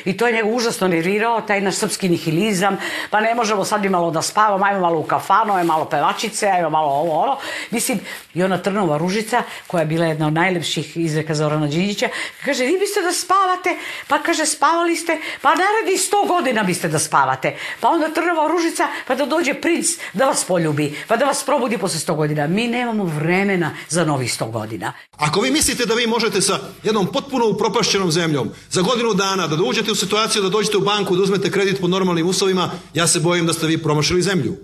[0.04, 2.76] I to je njega užasno nervirao, taj naš srpski nihilizam,
[3.10, 6.46] pa ne možemo sad i malo da spavamo, ajmo malo u kafanu, ajmo malo pevačice,
[6.46, 7.36] ajmo malo ovo, ono.
[7.70, 8.00] Mislim,
[8.34, 12.08] i ona Trnova Ružica, koja je bila jedna od najlepših izreka Zorana Đinđića,
[12.44, 13.76] kaže, vi biste da spavate,
[14.08, 17.56] pa kaže, spavali ste, pa naredi sto godina biste da spavate.
[17.80, 21.78] Pa onda Trnova Ružica, pa da dođe princ da vas poljubi, pa da vas probudi
[21.78, 22.46] posle sto godina.
[22.46, 24.92] Mi nemamo vremena za novih sto godina.
[25.16, 29.56] Ako vi mislite da vi možete sa jednom potpuno upropašćenom zemljom za godinu dana da
[29.88, 33.20] uđete u situaciju da dođete u banku da uzmete kredit pod normalnim uslovima, ja se
[33.20, 34.56] bojim da ste vi promašili zemlju.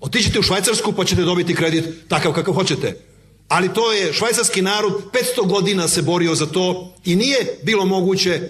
[0.00, 2.96] Otiđite u Švajcarsku pa ćete dobiti kredit takav kakav hoćete.
[3.48, 8.40] Ali to je, švajcarski narod 500 godina se borio za to i nije bilo moguće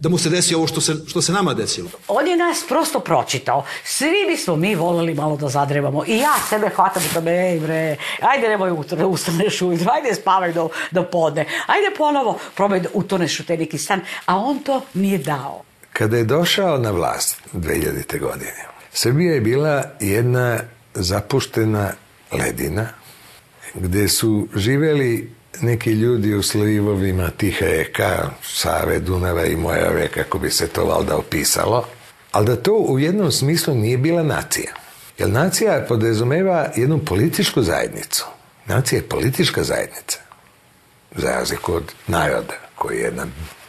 [0.00, 1.88] da mu se desi ovo što se, što se nama desilo.
[2.08, 3.64] On je nas prosto pročitao.
[3.84, 6.04] Svi bismo mi voleli malo da zadrevamo.
[6.06, 10.52] I ja sebe hvatam da me, ej bre, ajde nemoj da ustaneš ujutro, ajde spavaj
[10.52, 14.00] do, do podne, ajde ponovo probaj da utoneš u te neki stan.
[14.26, 15.62] A on to nije dao.
[15.98, 18.20] Kada je došao na vlast 2000.
[18.20, 20.60] godine, Srbija je bila jedna
[20.94, 21.92] zapuštena
[22.32, 22.88] ledina
[23.74, 25.30] gde su živeli
[25.60, 31.16] neki ljudi u slivovima tiha reka, Save, Dunava i Mojave, kako bi se to valda
[31.16, 31.88] opisalo,
[32.32, 34.72] ali da to u jednom smislu nije bila nacija.
[35.18, 38.26] Jer nacija podrazumeva jednu političku zajednicu.
[38.66, 40.18] Nacija je politička zajednica,
[41.16, 43.26] za razliku od naroda, koji je jedna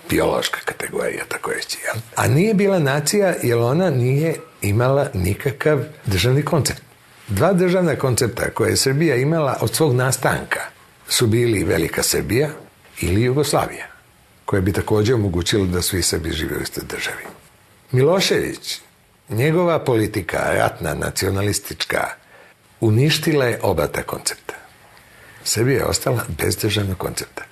[0.10, 1.78] biološka kategorija, tako reći.
[1.86, 2.02] Jel?
[2.16, 6.82] A nije bila nacija jer ona nije imala nikakav državni koncept.
[7.28, 10.60] Dva državna koncepta koje je Srbija imala od svog nastanka
[11.08, 12.50] su bili Velika Srbija
[13.02, 13.88] ili Jugoslavija,
[14.46, 17.24] koja bi takođe omogućila da svi Srbi žive u istoj državi.
[17.92, 18.82] Milošević,
[19.30, 22.08] njegova politika, ratna, nacionalistička,
[22.80, 24.54] uništila je oba ta koncepta.
[25.44, 27.44] Srbija je ostala bez državnog koncepta.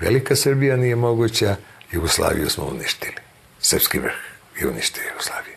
[0.00, 1.56] Velika Srbija nije moguća,
[1.92, 3.14] Jugoslaviju smo uništili.
[3.60, 4.14] Srpski vrh
[4.60, 5.54] je uništio Jugoslaviju.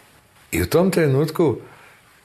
[0.52, 1.58] I u tom trenutku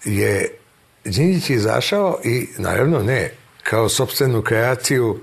[0.05, 0.59] je
[1.05, 3.31] Đinđić izašao i naravno ne
[3.63, 5.21] kao sobstvenu kreaciju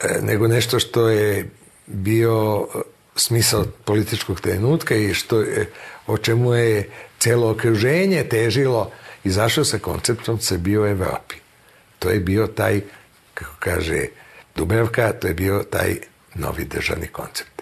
[0.00, 1.50] e, nego nešto što je
[1.86, 2.66] bio
[3.16, 5.70] smisao političkog trenutka i što je,
[6.06, 8.90] o čemu je celo okruženje težilo
[9.24, 11.34] izašao sa konceptom Srbije u Evropi.
[11.98, 12.80] To je bio taj,
[13.34, 14.06] kako kaže
[14.56, 15.96] Dubravka, to je bio taj
[16.34, 17.55] novi državni koncept.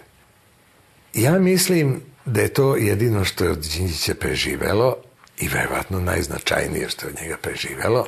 [1.15, 4.95] Ja mislim da je to jedino što je od Đinđića preživelo
[5.39, 8.07] i verovatno najznačajnije što je od njega preživelo.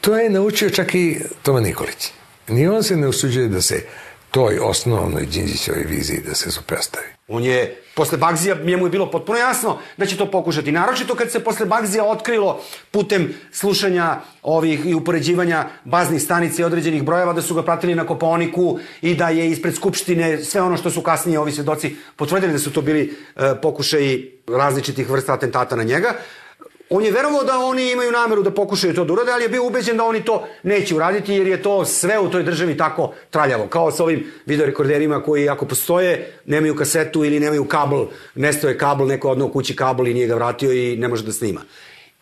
[0.00, 2.12] To je naučio čak i Toma Nikolić.
[2.48, 3.84] Ni on se ne usuđuje da se
[4.30, 7.11] toj osnovnoj Đinđićevoj viziji da se suprestavi.
[7.28, 10.72] On je, posle Bagzija, njemu je bilo potpuno jasno da će to pokušati.
[10.72, 12.60] Naročito kad se posle Bagzija otkrilo
[12.90, 18.06] putem slušanja ovih i upoređivanja baznih stanica i određenih brojeva da su ga pratili na
[18.06, 22.58] Koponiku i da je ispred Skupštine sve ono što su kasnije ovi svedoci potvrdili da
[22.58, 26.14] su to bili e, pokušaji različitih vrsta atentata na njega.
[26.94, 29.66] On je verovao da oni imaju nameru da pokušaju to da urade, ali je bio
[29.66, 33.66] ubeđen da oni to neće uraditi jer je to sve u toj državi tako traljavo.
[33.66, 39.30] Kao sa ovim videorekorderima koji ako postoje, nemaju kasetu ili nemaju kabel, nestoje kabel, neko
[39.30, 41.60] odnao kući kabel i nije ga vratio i ne može da snima.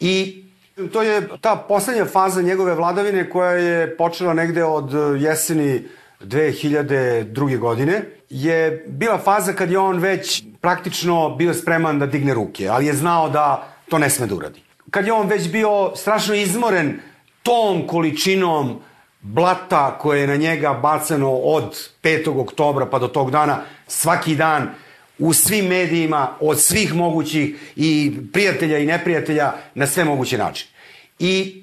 [0.01, 0.45] I
[0.93, 4.91] to je ta poslednja faza njegove vladavine koja je počela negde od
[5.21, 5.83] jeseni
[6.21, 7.59] 2002.
[7.59, 12.87] godine je bila faza kad je on već praktično bio spreman da digne ruke, ali
[12.87, 14.63] je znao da to ne sme da uradi.
[14.91, 17.01] Kad je on već bio strašno izmoren
[17.43, 18.81] tom količinom
[19.21, 22.41] blata koje je na njega bacano od 5.
[22.41, 24.71] oktobra pa do tog dana, svaki dan,
[25.19, 30.71] u svim medijima, od svih mogućih i prijatelja i neprijatelja, na sve moguće načine.
[31.19, 31.63] I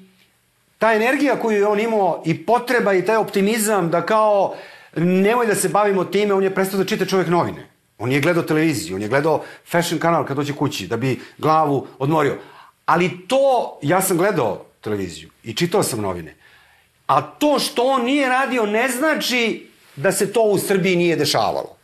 [0.78, 4.54] ta energija koju je on imao i potreba i taj optimizam da kao
[4.96, 7.66] nemoj da se bavimo time, on je prestao da čita čovjek novine.
[7.98, 11.86] On je gledao televiziju, on je gledao fashion kanal kad dođe kući, da bi glavu
[11.98, 12.38] odmorio.
[12.86, 16.34] Ali to, ja sam gledao televiziju i čitao sam novine.
[17.06, 21.76] A to što on nije radio ne znači da se to u Srbiji nije dešavalo.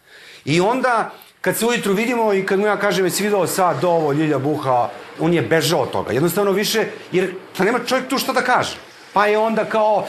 [0.45, 1.11] I onda,
[1.41, 4.91] kad se ujutru vidimo i kad mu ja kažem, jesi video sad ovo, Ljilja Buha,
[5.19, 6.13] on je bežao od toga.
[6.13, 8.77] Jednostavno više, jer pa nema čovjek tu šta da kaže.
[9.13, 10.07] Pa je onda kao,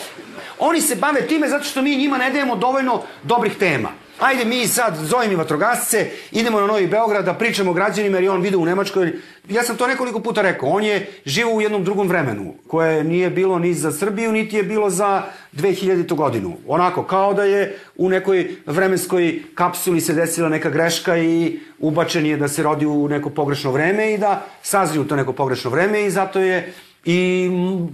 [0.60, 3.90] oni se bave time zato što mi njima ne dajemo dovoljno dobrih tema.
[4.20, 8.32] Ajde mi sad zovem i vatrogasce, idemo na Novi Beograd da pričamo građanima jer je
[8.32, 9.14] on vidio u Nemačkoj.
[9.50, 13.30] Ja sam to nekoliko puta rekao, on je živo u jednom drugom vremenu koje nije
[13.30, 16.16] bilo ni za Srbiju, niti je bilo za 2000.
[16.16, 16.58] godinu.
[16.68, 22.38] Onako, kao da je u nekoj vremenskoj kapsuli se desila neka greška i ubačen je
[22.38, 26.06] da se rodi u neko pogrešno vreme i da sazri u to neko pogrešno vreme
[26.06, 26.74] i zato je
[27.06, 27.50] i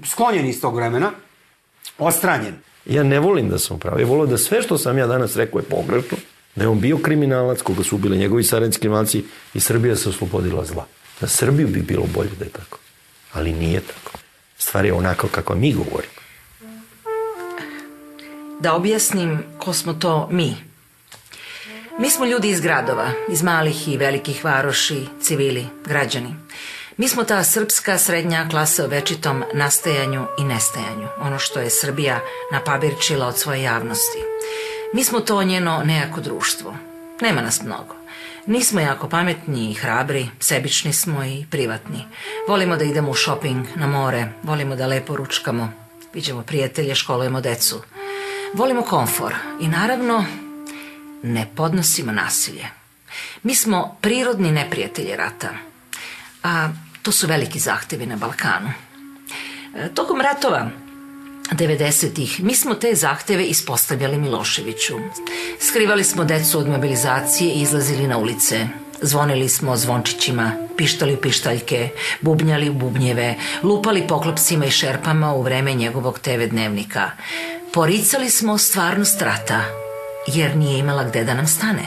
[0.06, 1.12] sklonjen iz tog vremena,
[1.98, 2.71] ostranjen.
[2.86, 4.00] Ja ne volim da sam pravo.
[4.00, 6.18] Ja volim da sve što sam ja danas rekao je pogrešno,
[6.56, 9.24] da je on bio kriminalac, koga su ubili njegovi sarenski kriminalci
[9.54, 10.86] i Srbija se oslobodila zla.
[11.22, 12.78] Na Srbiju bi bilo bolje da je tako.
[13.34, 14.18] Ali nije tako.
[14.58, 16.22] Stvar je onako kako mi govorimo.
[18.60, 20.56] Da objasnim ko smo to mi.
[22.00, 26.36] Mi smo ljudi iz gradova, iz malih i velikih varoši, civili, građani.
[27.02, 32.20] Mi smo ta srpska srednja klasa o večitom nastajanju i nestajanju, ono što je Srbija
[32.52, 34.18] napabirčila od svoje javnosti.
[34.94, 36.76] Mi smo to njeno nejako društvo.
[37.22, 37.96] Nema nas mnogo.
[38.46, 42.06] Nismo jako pametni i hrabri, sebični smo i privatni.
[42.48, 45.74] Volimo da idemo u shopping, na more, volimo da lepo ručkamo,
[46.14, 47.82] viđemo prijatelje, školujemo decu.
[48.54, 50.26] Volimo komfor i naravno
[51.24, 52.68] ne podnosimo nasilje.
[53.44, 55.50] Mi smo prirodni neprijatelji rata,
[56.44, 56.70] a
[57.02, 58.70] to su veliki zahtevi na Balkanu.
[59.76, 60.70] E, tokom ratova
[61.52, 64.96] 90-ih mi smo te zahteve ispostavljali Miloševiću.
[65.60, 68.68] Skrivali smo decu od mobilizacije i izlazili na ulice.
[69.02, 71.90] Zvonili smo zvončićima, pištali u pištaljke,
[72.22, 77.12] bubnjali u bubnjeve, lupali poklopcima i šerpama u vreme njegovog TV dnevnika.
[77.74, 79.62] Poricali smo stvarnost rata,
[80.28, 81.84] jer nije imala gde da nam stane.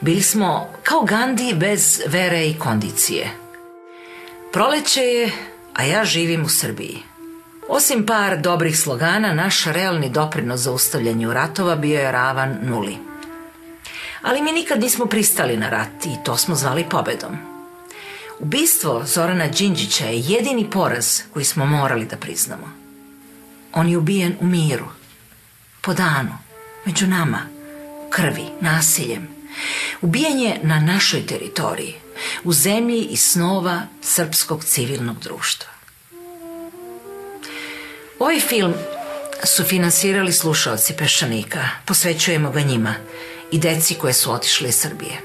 [0.00, 3.47] Bili smo kao Gandhi bez vere i kondicije.
[4.58, 5.32] Proleće je,
[5.74, 6.98] a ja živim u Srbiji.
[7.68, 12.96] Osim par dobrih slogana, naš realni doprinos za ustavljanju ratova bio je ravan nuli.
[14.22, 17.36] Ali mi nikad nismo pristali na rat i to smo zvali pobedom.
[18.38, 22.72] Ubistvo Zorana Đinđića je jedini poraz koji smo morali da priznamo.
[23.74, 24.86] On je ubijen u miru,
[25.80, 26.38] po danu,
[26.84, 27.42] među nama,
[28.10, 29.28] krvi, nasiljem.
[30.00, 31.94] Ubijen je na našoj teritoriji,
[32.44, 35.70] u zemlji i snova srpskog civilnog društva.
[38.18, 38.74] Ovaj film
[39.44, 42.94] su finansirali slušalci Peščanika, posvećujemo ga njima
[43.52, 45.20] i deci koje su otišle iz Srbije.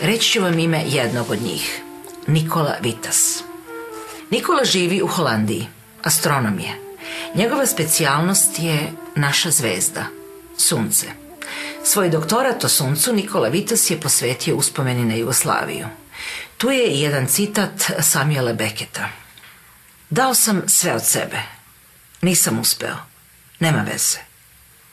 [0.00, 1.80] Reći ću vam ime jednog od njih,
[2.26, 3.42] Nikola Vitas.
[4.30, 5.66] Nikola živi u Holandiji,
[6.02, 6.74] astronom je.
[7.34, 10.06] Njegova specijalnost je naša zvezda,
[10.58, 11.06] sunce–
[11.86, 15.86] Svoj doktorat o suncu Nikola Vitas je posvetio uspomeni na Jugoslaviju.
[16.56, 19.08] Tu je i jedan citat Samuela Beketa.
[20.10, 21.42] Dao sam sve od sebe.
[22.22, 22.96] Nisam uspeo.
[23.60, 24.18] Nema veze.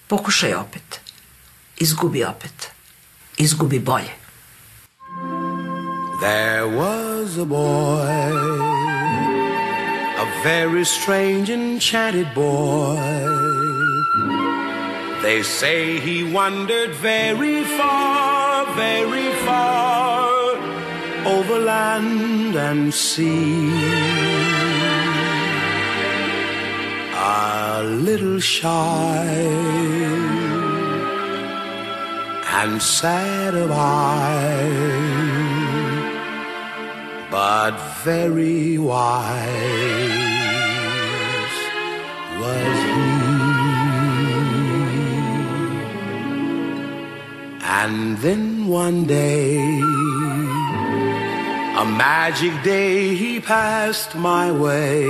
[0.08, 1.00] Pokušaj opet.
[1.78, 2.68] Izgubi opet.
[3.38, 4.12] Izgubi bolje.
[6.22, 8.52] There was a boy
[10.20, 13.71] A very strange enchanted boy
[15.22, 20.56] They say he wandered very far, very far
[21.28, 23.70] over land and sea.
[27.14, 29.28] A little shy
[32.60, 34.72] and sad of eye,
[37.30, 40.21] but very wise
[47.74, 49.58] And then one day,
[51.84, 55.06] a magic day he passed my way.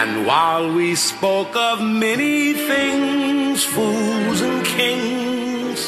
[0.00, 5.80] And while we spoke of many things, fools and kings,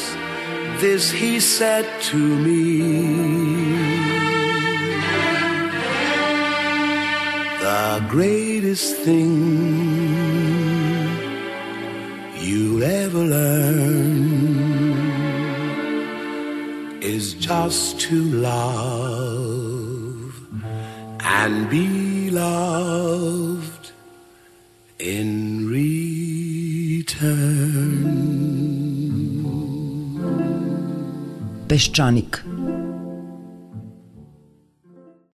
[0.81, 2.81] this he said to me.
[7.61, 9.31] The greatest thing
[12.39, 14.30] you'll ever learn
[17.01, 18.71] is just to love
[21.21, 23.91] and be loved
[24.99, 26.21] in return.
[31.67, 32.50] Peščanik